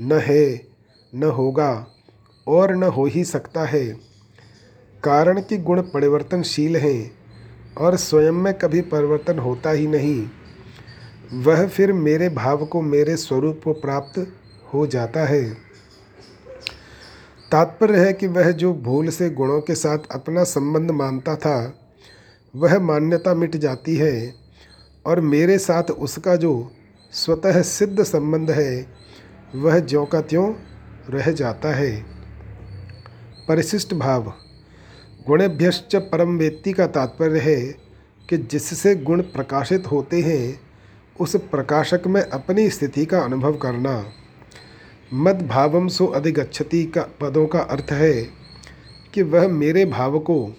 न 0.00 0.18
है, 0.18 0.66
न 1.12 1.22
होगा 1.22 1.86
और 2.46 2.74
न 2.76 2.82
हो 2.82 3.04
ही 3.06 3.24
सकता 3.24 3.64
है। 3.64 3.84
कारण 5.04 5.40
कि 5.40 5.56
गुण 5.56 5.80
परिवर्तनशील 5.82 6.76
हैं 6.76 7.10
और 7.76 7.96
स्वयं 7.96 8.32
में 8.32 8.52
कभी 8.54 8.80
परिवर्तन 8.80 9.38
होता 9.38 9.70
ही 9.70 9.86
नहीं, 9.86 10.28
वह 11.32 11.66
फिर 11.68 11.92
मेरे 11.92 12.28
भाव 12.28 12.64
को 12.66 12.82
मेरे 12.82 13.16
स्वरूप 13.16 13.60
को 13.64 13.72
प्राप्त 13.72 14.26
हो 14.74 14.86
जाता 14.86 15.24
है। 15.24 15.42
तात्पर्य 17.52 18.06
है 18.06 18.12
कि 18.12 18.26
वह 18.26 18.50
जो 18.52 18.72
भूल 18.74 19.08
से 19.08 19.30
गुणों 19.30 19.60
के 19.60 19.74
साथ 19.74 19.98
अपना 20.10 20.44
संबंध 20.44 20.90
मानता 20.90 21.36
था 21.36 21.58
वह 22.56 22.78
मान्यता 22.78 23.34
मिट 23.34 23.56
जाती 23.56 23.96
है 23.96 24.34
और 25.06 25.20
मेरे 25.20 25.58
साथ 25.58 25.82
उसका 25.82 26.36
जो 26.36 26.72
स्वतः 27.12 27.62
सिद्ध 27.62 28.02
संबंध 28.02 28.50
है, 28.50 28.86
वह 29.54 29.78
ज्यों 29.78 30.06
का 30.06 30.20
त्यों 30.20 30.54
रह 31.10 31.30
जाता 31.30 31.74
है। 31.74 32.04
परिशिष्ट 33.48 33.94
भाव, 33.94 34.32
गुणेभ्यश्च 35.26 35.96
परम 35.96 36.38
व्यक्ति 36.38 36.72
का 36.72 36.86
तात्पर्य 36.86 37.40
है 37.40 37.74
कि 38.28 38.38
जिससे 38.38 38.94
गुण 38.94 39.22
प्रकाशित 39.22 39.86
होते 39.86 40.20
हैं, 40.20 40.60
उस 41.20 41.36
प्रकाशक 41.36 42.02
में 42.06 42.22
अपनी 42.22 42.70
स्थिति 42.70 43.04
का 43.06 43.20
अनुभव 43.20 43.52
करना। 43.56 44.04
मद 45.14 45.46
भावम 45.46 45.88
सो 45.88 46.06
अधिगछति 46.06 46.84
का 46.84 47.02
पदों 47.20 47.46
का 47.46 47.58
अर्थ 47.58 47.92
है 47.92 48.28
कि 49.14 49.22
वह 49.22 49.48
मेरे 49.48 49.84
भाव 49.84 50.18
को 50.18 50.56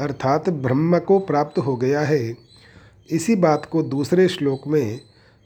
अर्थात 0.00 0.48
ब्रह्म 0.48 0.98
को 0.98 1.18
प्राप्त 1.18 1.58
हो 1.58 1.76
गया 1.76 2.00
है। 2.00 2.36
इसी 3.10 3.36
बात 3.36 3.66
को 3.66 3.82
दूसरे 3.82 4.28
श्लोक 4.28 4.60
में 4.66 5.00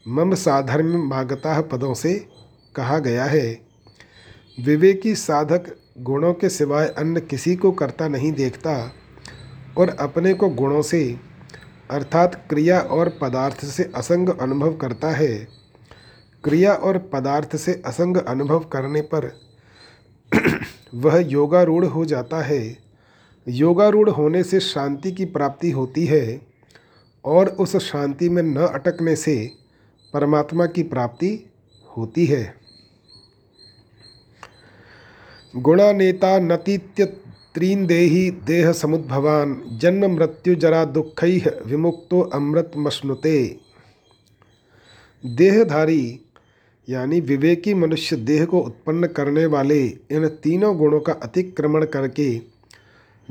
मम 0.07 0.33
साधर्म 0.35 1.09
मागता 1.09 1.61
पदों 1.61 1.93
से 1.93 2.27
कहा 2.75 2.99
गया 2.99 3.25
है। 3.25 3.61
विवेकी 4.65 5.15
साधक 5.15 5.75
गुणों 5.99 6.33
के 6.33 6.49
सिवाय 6.49 6.87
अन्य 6.87 7.21
किसी 7.21 7.55
को 7.55 7.71
करता 7.71 8.07
नहीं 8.07 8.31
देखता 8.31 8.93
और 9.77 9.89
अपने 9.89 10.33
को 10.33 10.49
गुणों 10.49 10.81
से, 10.81 11.19
अर्थात 11.91 12.47
क्रिया 12.49 12.79
और 12.79 13.09
पदार्थ 13.21 13.65
से 13.65 13.91
असंग 13.95 14.29
अनुभव 14.29 14.73
करता 14.73 15.11
है। 15.11 15.47
क्रिया 16.43 16.73
और 16.73 16.97
पदार्थ 16.97 17.55
से 17.55 17.81
असंग 17.85 18.17
अनुभव 18.17 18.59
करने 18.59 19.01
पर 19.01 19.41
वह 20.95 21.17
योगारूढ़ 21.19 21.85
हो 21.85 22.05
जाता 22.05 22.41
है। 22.41 22.90
योगारूढ़ 23.47 24.09
होने 24.09 24.43
से 24.43 24.59
शांति 24.59 25.11
की 25.11 25.25
प्राप्ति 25.25 25.71
होती 25.71 26.05
है 26.05 26.41
और 27.25 27.47
उस 27.47 27.75
शांति 27.77 28.29
में 28.29 28.43
न 28.43 28.55
अटकने 28.55 29.15
से 29.15 29.51
परमात्मा 30.13 30.65
की 30.65 30.83
प्राप्ति 30.83 31.51
होती 31.97 32.25
है। 32.25 32.55
गुणानेता 35.55 36.39
नतीत्य 36.39 37.05
त्रीन 37.55 37.87
देही 37.87 38.31
देह 38.31 38.71
समुद्भवान, 38.71 39.61
जन्म 39.81 40.15
मृत्यु 40.15 40.55
जरा 40.55 40.85
दुख 40.85 41.23
विमुक्तो 41.23 42.21
अमृत 42.21 42.71
मश्नुते। 42.77 43.59
देहधारी 45.25 46.19
यानी 46.89 47.21
विवेकी 47.21 47.73
मनुष्य 47.73 48.15
देह 48.15 48.45
को 48.45 48.59
उत्पन्न 48.59 49.07
करने 49.07 49.45
वाले 49.45 49.85
इन 49.85 50.27
तीनों 50.27 50.77
गुणों 50.77 50.99
का 50.99 51.13
अतिक्रमण 51.13 51.85
करके 51.85 52.50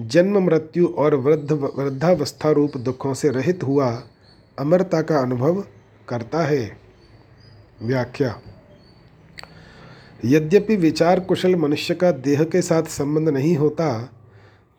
जन्म, 0.01 0.39
मृत्यु 0.39 0.87
और 0.87 1.15
वृद्ध 1.15 1.53
वृद्धावस्था 1.53 2.51
रूप 2.51 2.77
दुखों 2.77 3.15
से 3.15 3.29
रहित 3.29 3.63
हुआ 3.63 4.03
अमरता 4.59 5.03
का 5.03 5.19
अनुभव 5.19 5.65
करता 6.09 6.45
है। 6.45 6.77
व्याख्या। 7.83 8.41
यद्यपि 10.25 10.77
विचार 10.77 11.21
कुशल 11.21 11.57
मनुष्य 11.57 11.95
का 11.95 12.11
देह 12.11 12.45
के 12.45 12.63
साथ 12.63 12.83
संबंध 12.83 13.29
नहीं 13.29 13.57
होता, 13.57 14.11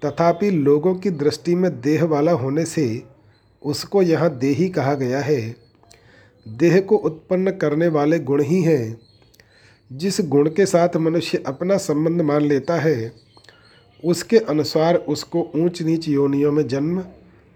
तथापि 0.05 0.51
लोगों 0.51 0.95
की 0.95 1.09
दृष्टि 1.09 1.55
में 1.55 1.81
देह 1.81 2.05
वाला 2.05 2.31
होने 2.31 2.65
से 2.65 3.03
उसको 3.63 4.01
यहाँ 4.01 4.37
देही 4.37 4.69
कहा 4.69 4.93
गया 4.93 5.19
है। 5.19 5.55
देह 6.47 6.81
को 6.81 6.95
उत्पन्न 6.95 7.51
करने 7.51 7.87
वाले 7.87 8.19
गुण 8.19 8.41
ही 8.41 8.61
हैं, 8.61 8.97
जिस 9.91 10.21
गुण 10.21 10.49
के 10.49 10.65
साथ 10.65 10.97
मनुष्य 10.97 11.43
अपना 11.47 11.77
संबंध 11.77 12.21
मान 12.21 12.41
लेता 12.41 12.75
है। 12.75 13.30
उसके 14.03 14.37
अनुसार 14.39 14.95
उसको 14.95 15.49
ऊंच 15.55 15.81
नीच 15.81 16.07
योनियों 16.07 16.51
में 16.51 16.67
जन्म 16.67 17.03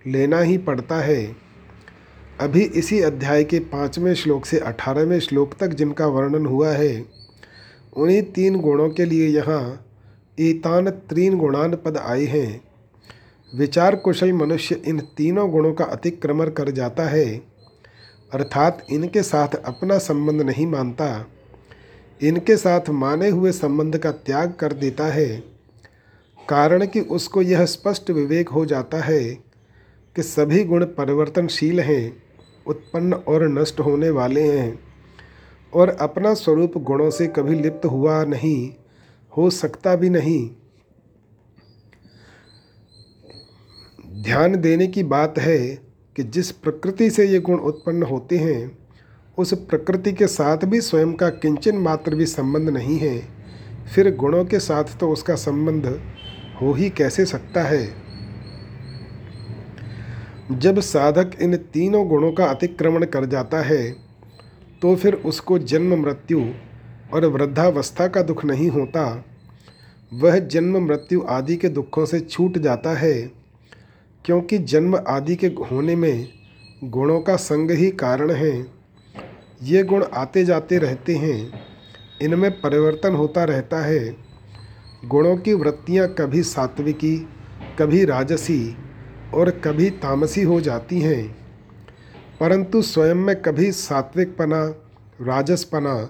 लेना 0.05 0.39
ही 0.39 0.57
पड़ता 0.57 0.95
है। 0.95 1.35
अभी 2.41 2.61
इसी 2.61 2.99
अध्याय 3.01 3.43
के 3.43 3.59
पाँचवें 3.59 4.13
श्लोक 4.15 4.45
से 4.45 4.59
अठारहवें 4.59 5.19
श्लोक 5.19 5.53
तक 5.53 5.67
जिनका 5.67 6.07
वर्णन 6.07 6.45
हुआ 6.45 6.71
है, 6.71 7.05
उन्हीं 7.93 8.21
तीन 8.21 8.59
गुणों 8.61 8.89
के 8.89 9.05
लिए 9.05 9.27
यहाँ 9.27 9.85
ईतान 10.39 10.89
तीन 10.89 11.37
गुणान 11.37 11.75
पद 11.75 11.97
आए 11.97 12.25
हैं। 12.25 12.61
विचार 13.51 13.95
कुशल 13.95 14.33
मनुष्य 14.33 14.81
इन 14.87 14.99
तीनों 15.17 15.49
गुणों 15.51 15.73
का 15.73 15.85
अतिक्रमण 15.85 16.49
कर 16.49 16.71
जाता 16.71 17.03
है, 17.03 17.25
अर्थात 18.31 18.85
इनके 18.91 19.23
साथ 19.23 19.55
अपना 19.55 19.97
संबंध 19.97 20.41
नहीं 20.41 20.67
मानता। 20.67 21.25
इनके 22.21 22.57
साथ 22.57 22.89
माने 22.89 23.29
हुए 23.29 23.51
संबंध 23.51 23.97
का 23.97 24.11
त्याग 24.11 24.53
कर 24.53 24.73
देता 24.73 25.05
है। 25.05 25.54
कारण 26.49 26.85
कि 26.85 26.99
उसको 26.99 27.41
यह 27.41 27.65
स्पष्ट 27.65 28.09
विवेक 28.09 28.49
हो 28.49 28.65
जाता 28.65 28.97
है 28.97 29.23
कि 30.15 30.23
सभी 30.23 30.63
गुण 30.63 30.85
परिवर्तनशील 30.85 31.79
हैं, 31.79 32.23
उत्पन्न 32.67 33.13
और 33.13 33.47
नष्ट 33.47 33.79
होने 33.79 34.09
वाले 34.09 34.41
हैं, 34.41 34.79
और 35.73 35.89
अपना 35.89 36.33
स्वरूप 36.33 36.77
गुणों 36.77 37.09
से 37.09 37.27
कभी 37.27 37.55
लिप्त 37.55 37.85
हुआ 37.85 38.23
नहीं, 38.25 38.73
हो 39.37 39.49
सकता 39.49 39.95
भी 39.95 40.09
नहीं। 40.09 40.49
ध्यान 44.23 44.55
देने 44.55 44.87
की 44.87 45.03
बात 45.03 45.39
है 45.39 45.75
कि 46.15 46.23
जिस 46.23 46.51
प्रकृति 46.51 47.09
से 47.09 47.27
ये 47.27 47.39
गुण 47.39 47.59
उत्पन्न 47.59 48.03
होते 48.03 48.37
हैं, 48.37 48.77
उस 49.37 49.53
प्रकृति 49.53 50.13
के 50.13 50.27
साथ 50.27 50.57
भी 50.57 50.81
स्वयं 50.81 51.13
का 51.13 51.29
किंचन 51.29 51.75
मात्र 51.75 52.15
भी 52.15 52.25
संबंध 52.25 52.69
नहीं 52.69 52.97
है। 52.97 53.19
फिर 53.95 54.15
गुणों 54.15 54.45
के 54.45 54.59
साथ 54.59 54.83
तो 54.99 55.09
उसका 55.09 55.35
संबंध 55.35 56.01
हो 56.61 56.73
ही 56.73 56.89
कैसे 56.89 57.25
सकता 57.25 57.63
है? 57.63 57.87
जब 60.51 60.79
साधक 60.79 61.31
इन 61.41 61.55
तीनों 61.73 62.07
गुणों 62.07 62.31
का 62.31 62.45
अतिक्रमण 62.45 63.05
कर 63.05 63.25
जाता 63.25 63.61
है 63.61 63.83
तो 64.81 64.95
फिर 64.95 65.13
उसको 65.25 65.57
जन्म 65.59 65.95
मृत्यु 66.01 66.41
और 67.13 67.25
वृद्धावस्था 67.25 68.07
का 68.07 68.21
दुख 68.21 68.43
नहीं 68.45 68.69
होता। 68.69 69.03
वह 70.11 70.37
जन्म 70.39 70.77
मृत्यु 70.85 71.21
आदि 71.29 71.55
के 71.55 71.69
दुखों 71.69 72.05
से 72.05 72.19
छूट 72.19 72.57
जाता 72.57 72.93
है, 72.97 73.13
क्योंकि 74.25 74.57
जन्म 74.57 74.95
आदि 75.07 75.35
के 75.35 75.47
होने 75.71 75.95
में 75.95 76.27
गुणों 76.83 77.19
का 77.21 77.35
संग 77.35 77.71
ही 77.71 77.89
कारण 77.93 78.31
है। 78.31 78.53
ये 79.63 79.83
गुण 79.83 80.03
आते 80.13 80.43
जाते 80.45 80.77
रहते 80.77 81.15
हैं, 81.15 81.63
इनमें 82.21 82.51
परिवर्तन 82.51 83.15
होता 83.15 83.43
रहता 83.43 83.83
है। 83.85 84.24
गुणों 85.05 85.37
की 85.37 85.53
वृत्तियाँ 85.53 86.07
कभी 86.07 86.43
सात्विकी, 86.43 87.29
कभी 87.79 88.05
राजसी 88.05 88.75
और 89.33 89.49
कभी 89.49 89.89
तामसी 89.89 90.43
हो 90.43 90.61
जाती 90.61 90.99
हैं। 90.99 91.37
परंतु 92.39 92.81
स्वयं 92.81 93.15
में 93.15 93.41
कभी 93.41 93.71
सात्विकपना, 93.71 94.65
राजसपना 95.21 96.09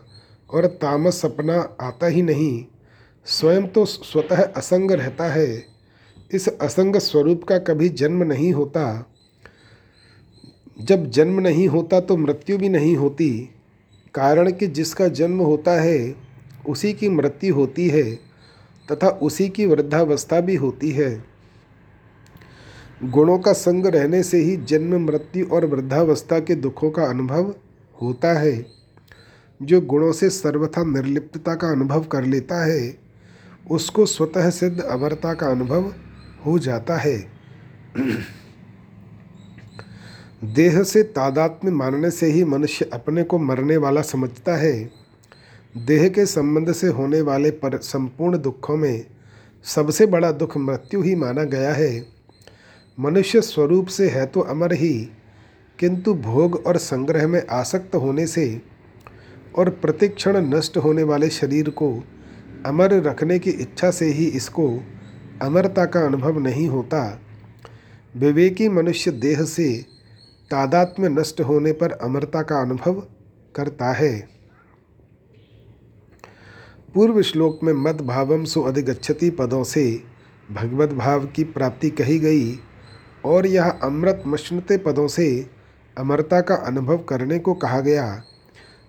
और 0.50 0.66
तामस 0.66 1.26
तामसपना 1.26 1.78
आता 1.82 2.08
ही 2.08 2.22
नहीं। 2.22 2.66
स्वयं 3.26 3.68
तो 3.68 3.86
स्वतः 3.86 4.44
असंग 4.44 4.92
रहता 4.92 5.24
है। 5.24 5.66
इस 6.32 6.48
असंग 6.48 6.96
स्वरूप 6.96 7.44
का 7.44 7.58
कभी 7.58 7.90
जन्म 7.90 8.24
नहीं 8.24 8.54
होता। 8.54 9.10
जब 10.82 11.10
जन्म 11.10 11.40
नहीं 11.40 11.68
होता 11.68 12.00
तो 12.00 12.18
मृत्यु 12.18 12.58
भी 12.58 12.70
नहीं 12.70 12.98
होती। 12.98 13.50
कारण 14.14 14.52
कि 14.52 14.68
जिसका 14.68 15.08
जन्म 15.08 15.40
होता 15.40 15.82
है, 15.82 16.16
उसी 16.70 16.94
की 16.94 17.10
मृत्यु 17.10 17.56
होती 17.56 17.88
है। 17.88 18.35
तथा 18.92 19.08
उसी 19.08 19.50
की 19.50 19.66
वृद्धावस्था 19.66 20.40
भी 20.40 20.56
होती 20.56 20.92
है। 20.92 21.24
गुणों 23.04 23.40
का 23.40 23.54
संग 23.54 23.86
रहने 23.86 24.24
से 24.24 24.38
ही 24.38 24.58
जन्म, 24.58 25.06
मृत्यु 25.06 25.46
और 25.46 25.66
वृद्धावस्था 25.66 26.40
के 26.40 26.56
दुखों 26.56 26.92
का 26.92 27.04
अनुभव 27.06 27.56
होता 28.02 28.34
है। 28.34 28.66
जो 29.62 29.82
गुणों 29.82 30.12
से 30.12 30.30
सर्वथा 30.30 30.84
निर्लिप्तता 30.84 31.56
का 31.56 31.68
अनुभव 31.68 32.04
कर 32.04 32.24
लेता 32.24 32.66
है, 32.66 32.98
उसको 33.72 34.06
स्वतः 34.06 34.50
सिद्ध 34.50 34.82
अमरता 34.82 35.34
का 35.34 35.48
अनुभव 35.48 35.94
हो 36.46 36.60
जाता 36.60 36.98
है। 36.98 37.28
देह 40.44 40.84
से 40.84 41.04
तादात्म्य 41.04 41.72
मानने 41.72 42.12
से 42.12 42.26
ही 42.26 42.44
मनुष्य 42.44 42.90
अपने 42.94 43.24
को 43.24 43.40
मरने 43.40 43.78
वाला 43.78 44.02
समझता 44.02 44.56
है। 44.56 45.05
देह 45.76 46.08
के 46.10 46.26
संबंध 46.26 46.72
से 46.72 46.88
होने 46.88 47.20
वाले 47.22 47.50
पर 47.52 47.78
संपूर्ण 47.78 48.38
दुखों 48.38 48.76
में 48.78 49.06
सबसे 49.66 50.06
बड़ा 50.06 50.32
दुख 50.32 50.56
मृत्यु 50.58 51.02
ही 51.02 51.16
माना 51.16 51.44
गया 51.44 51.74
है। 51.74 52.06
मनुष्य 52.98 53.42
स्वरूप 53.42 53.88
से 53.88 54.08
है 54.10 54.26
तो 54.26 54.40
अमर 54.40 54.74
ही, 54.74 54.94
किंतु 55.80 56.14
भोग 56.14 56.56
और 56.68 56.78
संग्रह 56.78 57.28
में 57.28 57.42
आसक्त 57.52 57.96
होने 57.96 58.28
से 58.28 58.62
और 59.58 59.70
प्रतिक्षण 59.70 60.38
नष्ट 60.46 60.78
होने 60.78 61.04
वाले 61.04 61.30
शरीर 61.30 61.70
को 61.70 61.90
अमर 62.66 62.94
रखने 63.04 63.40
की 63.40 63.50
इच्छा 63.52 63.90
से 63.92 64.06
ही 64.06 64.26
इसको 64.28 64.68
अमरता 65.42 65.86
का 65.86 66.06
अनुभव 66.06 66.40
नहीं 66.40 66.68
होता। 66.68 67.20
विवेकी 68.16 68.70
मनुष्य 68.70 69.12
देह 69.12 69.44
से 69.44 69.72
तादात्म्य 70.52 71.10
नष्ट 71.10 71.42
होने 71.42 71.72
पर 71.72 71.92
अमरता 71.92 72.42
का 72.42 72.62
अनुभव 72.62 73.02
करता 73.56 73.92
है। 73.92 74.35
पूर्व 76.96 77.22
श्लोक 77.22 77.60
में 77.64 77.72
मद 77.74 78.02
भावम 78.02 78.44
सो 78.44 78.62
अधिगछति 78.62 79.30
पदों 79.30 79.64
से 79.64 80.02
भगवत 80.52 80.90
भाव 80.90 81.26
की 81.26 81.44
प्राप्ति 81.44 81.90
कही 81.90 82.20
गई, 82.20 82.60
और 83.26 83.48
यह 83.48 83.70
अमृत 83.70 84.24
मश्नते 84.28 84.78
पदों 84.78 85.08
से 85.08 85.26
अमरता 85.98 86.42
का 86.42 86.56
अनुभव 86.56 86.98
करने 86.98 87.40
को 87.40 87.54
कहा 87.54 87.80
गया। 87.80 88.24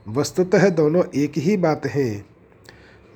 वस्तुतः 0.09 0.69
दोनों 0.69 1.03
एक 1.15 1.39
ही 1.39 1.57
बात 1.57 1.87
हैं। 1.87 2.25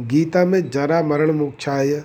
गीता 0.00 0.44
में 0.44 0.70
जरा 0.70 1.02
मरण 1.02 1.30
मोक्षाय, 1.30 2.02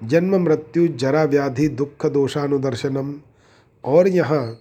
जन्म 0.00 0.36
मृत्यु 0.36 0.88
जरा 0.88 1.24
व्याधि 1.24 1.68
दुख 1.68 2.06
दोषानुदर्शनम, 2.06 3.14
और 3.84 4.08
यहाँ 4.08 4.58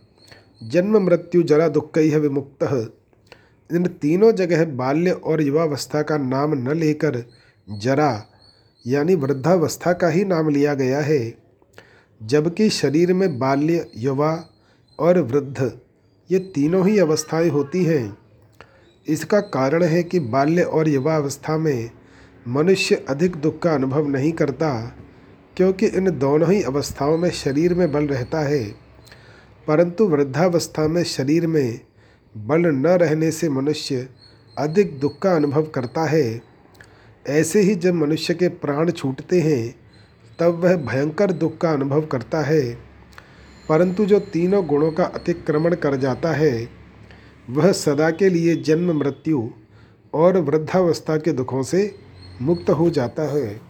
जन्म 0.62 0.98
मृत्यु 0.98 1.44
जरा 1.44 1.68
दुख 1.68 1.98
ही 1.98 2.16
विमुक्त। 2.16 2.64
इन 3.70 3.88
तीनों 4.02 4.32
जगह 4.32 4.66
बाल्य 4.66 5.12
और 5.12 5.42
युवावस्था 5.42 6.02
का 6.02 6.18
नाम 6.18 6.54
न 6.54 6.78
लेकर 6.78 7.26
जरा, 7.72 8.26
यानी 8.88 9.16
वृद्धावस्था 9.16 9.94
का 9.94 10.08
ही 10.08 10.26
नाम 10.26 10.50
लिया 10.50 10.74
गया 10.74 11.00
है। 11.00 11.36
जबकि 12.24 12.70
शरीर 12.70 13.14
में 13.14 13.40
बाल्य, 13.40 13.92
युवा 13.98 14.50
और 15.00 15.20
वृद्ध, 15.20 15.80
ये 16.32 16.40
तीनों 16.40 16.88
ही 16.88 17.00
अवस्थाएँ 17.00 17.50
होती 17.50 17.84
हैं। 17.84 18.18
इसका 19.08 19.40
कारण 19.40 19.84
है 19.84 20.04
कि 20.04 20.20
बाल्य 20.20 20.62
और 20.62 20.88
युवा 20.88 21.16
अवस्था 21.16 21.58
में 21.58 21.92
मनुष्य 22.48 23.06
अधिक 23.10 23.36
दुख 23.36 23.60
का 23.60 23.74
अनुभव 23.74 24.08
नहीं 24.08 24.32
करता, 24.32 24.98
क्योंकि 25.58 25.86
इन 25.86 26.20
दोनों 26.20 26.52
ही 26.52 26.64
अवस्थाओं 26.64 27.18
में 27.18 27.30
शरीर 27.30 27.74
में 27.74 27.92
बल 27.92 28.08
रहता 28.08 28.40
है। 28.40 28.64
परंतु 29.68 30.08
वृद्धावस्था 30.08 30.88
में 30.88 31.04
शरीर 31.04 31.48
में 31.48 31.80
बल 32.38 32.62
न 32.62 32.88
रहने 32.88 33.32
से 33.32 33.50
मनुष्य 33.50 34.10
अधिक 34.58 35.00
दुख 35.00 35.20
का 35.20 35.36
अनुभव 35.36 35.64
करता 35.64 36.06
है। 36.06 36.51
ऐसे 37.28 37.62
ही 37.62 37.76
जब 37.76 37.94
मनुष्य 37.94 38.34
के 38.34 38.48
प्राण 38.48 38.92
छूटते 38.92 39.42
हैं, 39.42 39.76
तब 40.40 40.64
वह 40.64 40.76
भयंकर 40.76 41.32
दुख 41.32 41.58
का 41.58 41.72
अनुभव 41.72 42.02
करता 42.02 42.42
है। 42.42 42.78
परंतु 43.70 44.06
जो 44.06 44.20
तीनों 44.20 44.68
गुणों 44.68 44.92
का 44.92 45.04
अतिक्रमण 45.04 45.76
कर 45.76 45.96
जाता 45.96 46.32
है, 46.32 46.70
वह 47.50 47.72
सदा 47.72 48.12
के 48.12 48.30
लिए 48.30 48.56
जन्म, 48.56 49.00
मृत्यु 49.00 49.50
और 50.14 50.38
वृद्धावस्था 50.38 51.18
के 51.18 51.32
दुखों 51.32 51.64
से 51.64 51.96
मुक्त 52.42 52.70
हो 52.70 52.90
जाता 52.90 53.24
है। 53.24 53.62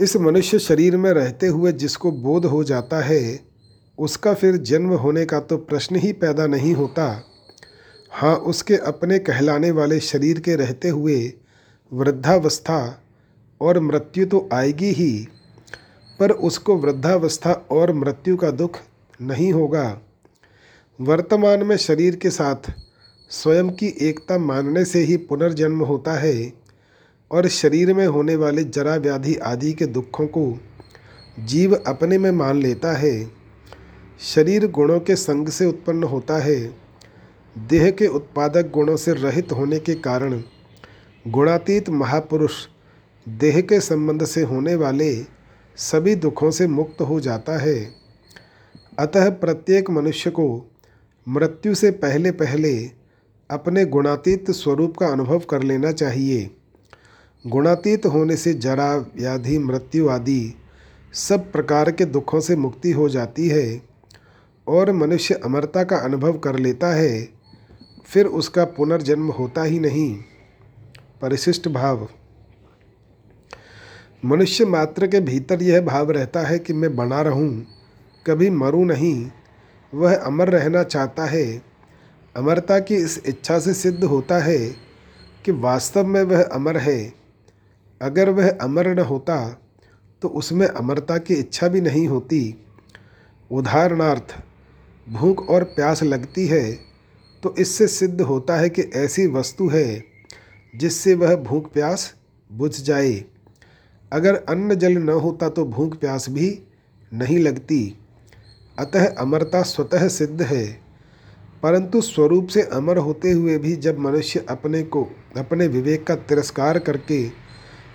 इस 0.00 0.16
मनुष्य 0.16 0.58
शरीर 0.58 0.96
में 0.96 1.10
रहते 1.10 1.46
हुए 1.46 1.72
जिसको 1.72 2.12
बोध 2.12 2.46
हो 2.46 2.64
जाता 2.64 3.00
है, 3.00 3.40
उसका 3.98 4.34
फिर 4.34 4.56
जन्म 4.56 4.90
होने 4.90 5.24
का 5.24 5.40
तो 5.40 5.56
प्रश्न 5.56 5.96
ही 5.96 6.12
पैदा 6.12 6.46
नहीं 6.46 6.74
होता। 6.74 7.24
हाँ 8.14 8.34
उसके 8.36 8.76
अपने 8.76 9.18
कहलाने 9.18 9.70
वाले 9.70 9.98
शरीर 10.00 10.40
के 10.40 10.54
रहते 10.56 10.88
हुए 10.88 11.32
वृद्धावस्था 11.92 13.02
और 13.60 13.78
मृत्यु 13.80 14.26
तो 14.26 14.48
आएगी 14.52 14.90
ही, 14.90 15.26
पर 16.20 16.30
उसको 16.30 16.76
वृद्धावस्था 16.76 17.52
और 17.70 17.92
मृत्यु 17.92 18.36
का 18.36 18.50
दुख 18.50 18.78
नहीं 19.22 19.52
होगा। 19.52 20.00
वर्तमान 21.00 21.62
में 21.62 21.76
शरीर 21.76 22.16
के 22.16 22.30
साथ 22.30 22.70
स्वयं 23.30 23.70
की 23.70 23.86
एकता 24.00 24.38
मानने 24.38 24.84
से 24.84 24.98
ही 24.98 25.16
पुनर्जन्म 25.16 25.80
होता 25.80 26.12
है 26.12 26.52
और 27.30 27.48
शरीर 27.48 27.92
में 27.94 28.06
होने 28.06 28.36
वाले 28.36 28.64
जरा 28.64 28.96
व्याधि 28.96 29.34
आदि 29.34 29.72
के 29.72 29.86
दुखों 29.86 30.26
को 30.26 30.46
जीव 31.38 31.74
अपने 31.76 32.18
में 32.18 32.30
मान 32.30 32.62
लेता 32.62 32.92
है। 32.92 33.30
शरीर 34.20 34.66
गुणों 34.66 35.00
के 35.00 35.16
संग 35.16 35.48
से 35.48 35.66
उत्पन्न 35.66 36.02
होता 36.04 36.38
है। 36.38 36.83
देह 37.58 37.90
के 37.90 38.06
उत्पादक 38.06 38.70
गुणों 38.70 38.96
से 38.96 39.12
रहित 39.12 39.52
होने 39.52 39.78
के 39.78 39.94
कारण 39.94 40.42
गुणातीत 41.28 41.90
महापुरुष 41.90 42.66
देह 43.28 43.60
के 43.60 43.80
संबंध 43.80 44.24
से 44.24 44.42
होने 44.42 44.74
वाले 44.74 45.26
सभी 45.76 46.14
दुखों 46.14 46.50
से 46.50 46.66
मुक्त 46.66 47.00
हो 47.00 47.20
जाता 47.20 47.58
है। 47.58 47.90
अतः 48.98 49.30
प्रत्येक 49.30 49.90
मनुष्य 49.90 50.30
को 50.30 50.70
मृत्यु 51.28 51.74
से 51.74 51.90
पहले 51.90 52.30
पहले 52.30 52.90
अपने 53.50 53.84
गुणातीत 53.84 54.50
स्वरूप 54.50 54.96
का 54.96 55.06
अनुभव 55.06 55.38
कर 55.38 55.62
लेना 55.62 55.92
चाहिए। 55.92 56.56
गुणातीत 57.46 58.06
होने 58.06 58.36
से 58.36 58.54
जरा, 58.54 58.96
व्याधि, 58.96 59.58
मृत्यु 59.58 60.08
आदि 60.08 60.54
सब 61.12 61.52
प्रकार 61.52 61.90
के 61.90 62.04
दुखों 62.04 62.40
से 62.40 62.56
मुक्ति 62.56 62.92
हो 62.92 63.08
जाती 63.08 63.48
है 63.48 63.82
और 64.68 64.92
मनुष्य 64.92 65.34
अमरता 65.34 65.84
का 65.84 65.96
अनुभव 65.96 66.38
कर 66.38 66.58
लेता 66.58 66.94
है। 66.94 67.33
फिर 68.08 68.26
उसका 68.26 68.64
पुनर्जन्म 68.64 69.30
होता 69.30 69.62
ही 69.62 69.78
नहीं। 69.80 70.14
परिशिष्ट 71.22 71.68
भाव। 71.68 72.08
मनुष्य 74.24 74.64
मात्र 74.64 75.06
के 75.06 75.20
भीतर 75.20 75.62
यह 75.62 75.80
भाव 75.80 76.10
रहता 76.10 76.40
है 76.40 76.58
कि 76.58 76.72
मैं 76.72 76.94
बना 76.96 77.20
रहूँ, 77.22 77.66
कभी 78.26 78.50
मरूं 78.50 78.84
नहीं। 78.84 79.30
वह 79.92 80.14
अमर 80.16 80.48
रहना 80.48 80.82
चाहता 80.82 81.24
है। 81.24 81.46
अमरता 82.34 82.78
की 82.78 82.94
इस 82.94 83.20
इच्छा 83.26 83.58
से 83.58 83.74
सिद्ध 83.74 84.04
होता 84.04 84.38
है 84.38 84.58
कि 85.44 85.52
वास्तव 85.52 86.06
में 86.06 86.22
वह 86.22 86.42
अमर 86.42 86.76
है। 86.76 87.12
अगर 88.00 88.30
वह 88.30 88.50
अमर 88.52 88.88
न 88.94 88.98
होता 88.98 89.36
तो 90.22 90.28
उसमें 90.30 90.66
अमरता 90.66 91.18
की 91.18 91.34
इच्छा 91.34 91.68
भी 91.68 91.80
नहीं 91.80 92.06
होती। 92.08 92.54
उदाहरणार्थ 93.50 94.34
भूख 95.06 95.48
और 95.48 95.64
प्यास 95.64 96.02
लगती 96.02 96.46
है 96.46 96.93
तो 97.44 97.54
इससे 97.58 97.88
सिद्ध 97.88 98.20
होता 98.20 98.56
है 98.56 98.68
कि 98.68 98.82
ऐसी 98.82 99.26
वस्तु 99.26 99.68
है 99.68 100.04
जिससे 100.76 101.14
वह 101.14 101.36
भूख 101.36 101.72
प्यास 101.72 102.14
बुझ 102.52 102.80
जाए। 102.80 103.24
अगर 104.12 104.34
अन्न 104.34 104.74
जल 104.74 104.92
न 104.92 105.08
होता 105.08 105.48
तो 105.48 105.64
भूख 105.64 105.96
प्यास 105.96 106.28
भी 106.30 106.62
नहीं 107.12 107.38
लगती। 107.38 107.98
अतः 108.78 109.14
अमरता 109.14 109.62
स्वतः 109.62 110.08
सिद्ध 110.08 110.42
है। 110.42 110.84
परंतु 111.62 112.00
स्वरूप 112.00 112.46
से 112.46 112.62
अमर 112.62 112.96
होते 112.96 113.32
हुए 113.32 113.58
भी 113.58 113.76
जब 113.76 113.98
मनुष्य 113.98 114.44
अपने 114.48 114.82
को, 114.82 115.04
अपने 115.36 115.66
विवेक 115.66 116.06
का 116.06 116.14
तिरस्कार 116.14 116.78
करके 116.78 117.30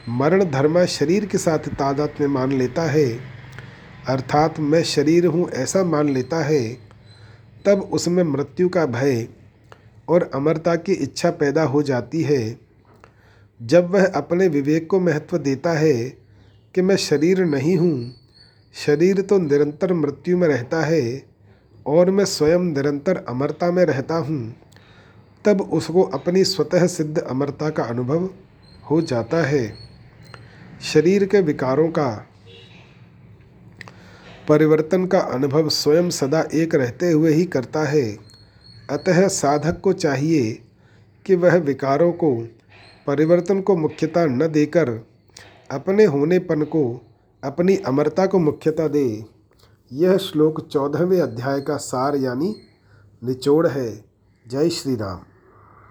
मरण 0.09 0.43
धर्म 0.43 0.85
शरीर 0.85 1.25
के 1.25 1.37
साथ 1.37 1.59
तादात 1.59 2.13
में 2.21 2.27
मान 2.27 2.51
लेता 2.51 2.81
है, 2.81 3.19
अर्थात 4.07 4.59
मैं 4.59 4.83
शरीर 4.83 5.25
हूँ 5.25 5.49
ऐसा 5.49 5.83
मान 5.83 6.09
लेता 6.09 6.43
है, 6.43 6.77
तब 7.65 7.89
उसमें 7.93 8.23
मृत्यु 8.23 8.69
का 8.69 8.85
भय 8.85 9.27
और 10.09 10.29
अमरता 10.33 10.75
की 10.75 10.93
इच्छा 10.93 11.29
पैदा 11.31 11.63
हो 11.63 11.81
जाती 11.83 12.21
है। 12.23 12.59
जब 13.59 13.89
वह 13.91 14.05
अपने 14.05 14.47
विवेक 14.47 14.87
को 14.89 14.99
महत्व 14.99 15.37
देता 15.37 15.71
है 15.71 15.93
कि 16.75 16.81
मैं 16.81 16.95
शरीर 16.95 17.43
नहीं 17.45 17.75
हूँ, 17.77 18.13
शरीर 18.75 19.21
तो 19.21 19.37
निरंतर 19.39 19.93
मृत्यु 19.93 20.37
में 20.37 20.47
रहता 20.47 20.81
है 20.81 21.23
और 21.85 22.11
मैं 22.11 22.25
स्वयं 22.25 22.59
निरंतर 22.65 23.23
अमरता 23.29 23.71
में 23.71 23.83
रहता 23.85 24.15
हूँ, 24.15 24.55
तब 25.45 25.61
उसको 25.61 26.03
अपनी 26.03 26.43
स्वतः 26.43 26.85
सिद्ध 26.87 27.17
अमरता 27.17 27.69
का 27.69 27.83
अनुभव 27.83 28.29
हो 28.91 29.01
जाता 29.01 29.43
है। 29.43 29.67
शरीर 30.83 31.25
के 31.25 31.41
विकारों 31.41 31.87
का 31.89 32.09
परिवर्तन 34.47 35.05
का 35.05 35.19
अनुभव 35.19 35.69
स्वयं 35.69 36.09
सदा 36.09 36.43
एक 36.53 36.75
रहते 36.75 37.11
हुए 37.11 37.33
ही 37.33 37.43
करता 37.45 37.83
है। 37.85 38.28
अतः 38.89 39.27
साधक 39.27 39.81
को 39.81 39.93
चाहिए 39.93 40.63
कि 41.25 41.35
वह 41.35 41.55
विकारों 41.55 42.11
को, 42.11 42.47
परिवर्तन 43.07 43.61
को 43.61 43.75
मुख्यता 43.75 44.25
न 44.25 44.47
देकर 44.47 44.89
अपने 45.71 46.05
होनेपन 46.05 46.63
को, 46.63 47.01
अपनी 47.43 47.75
अमरता 47.75 48.25
को 48.25 48.39
मुख्यता 48.39 48.87
दे। 48.87 49.25
यह 49.93 50.17
श्लोक 50.17 50.67
चौदहवें 50.67 51.21
अध्याय 51.21 51.61
का 51.61 51.77
सार 51.77 52.15
यानी 52.15 52.55
निचोड़ 53.23 53.67
है। 53.67 54.05
जय 54.47 54.69
श्री 54.69 54.95
राम। 54.95 55.28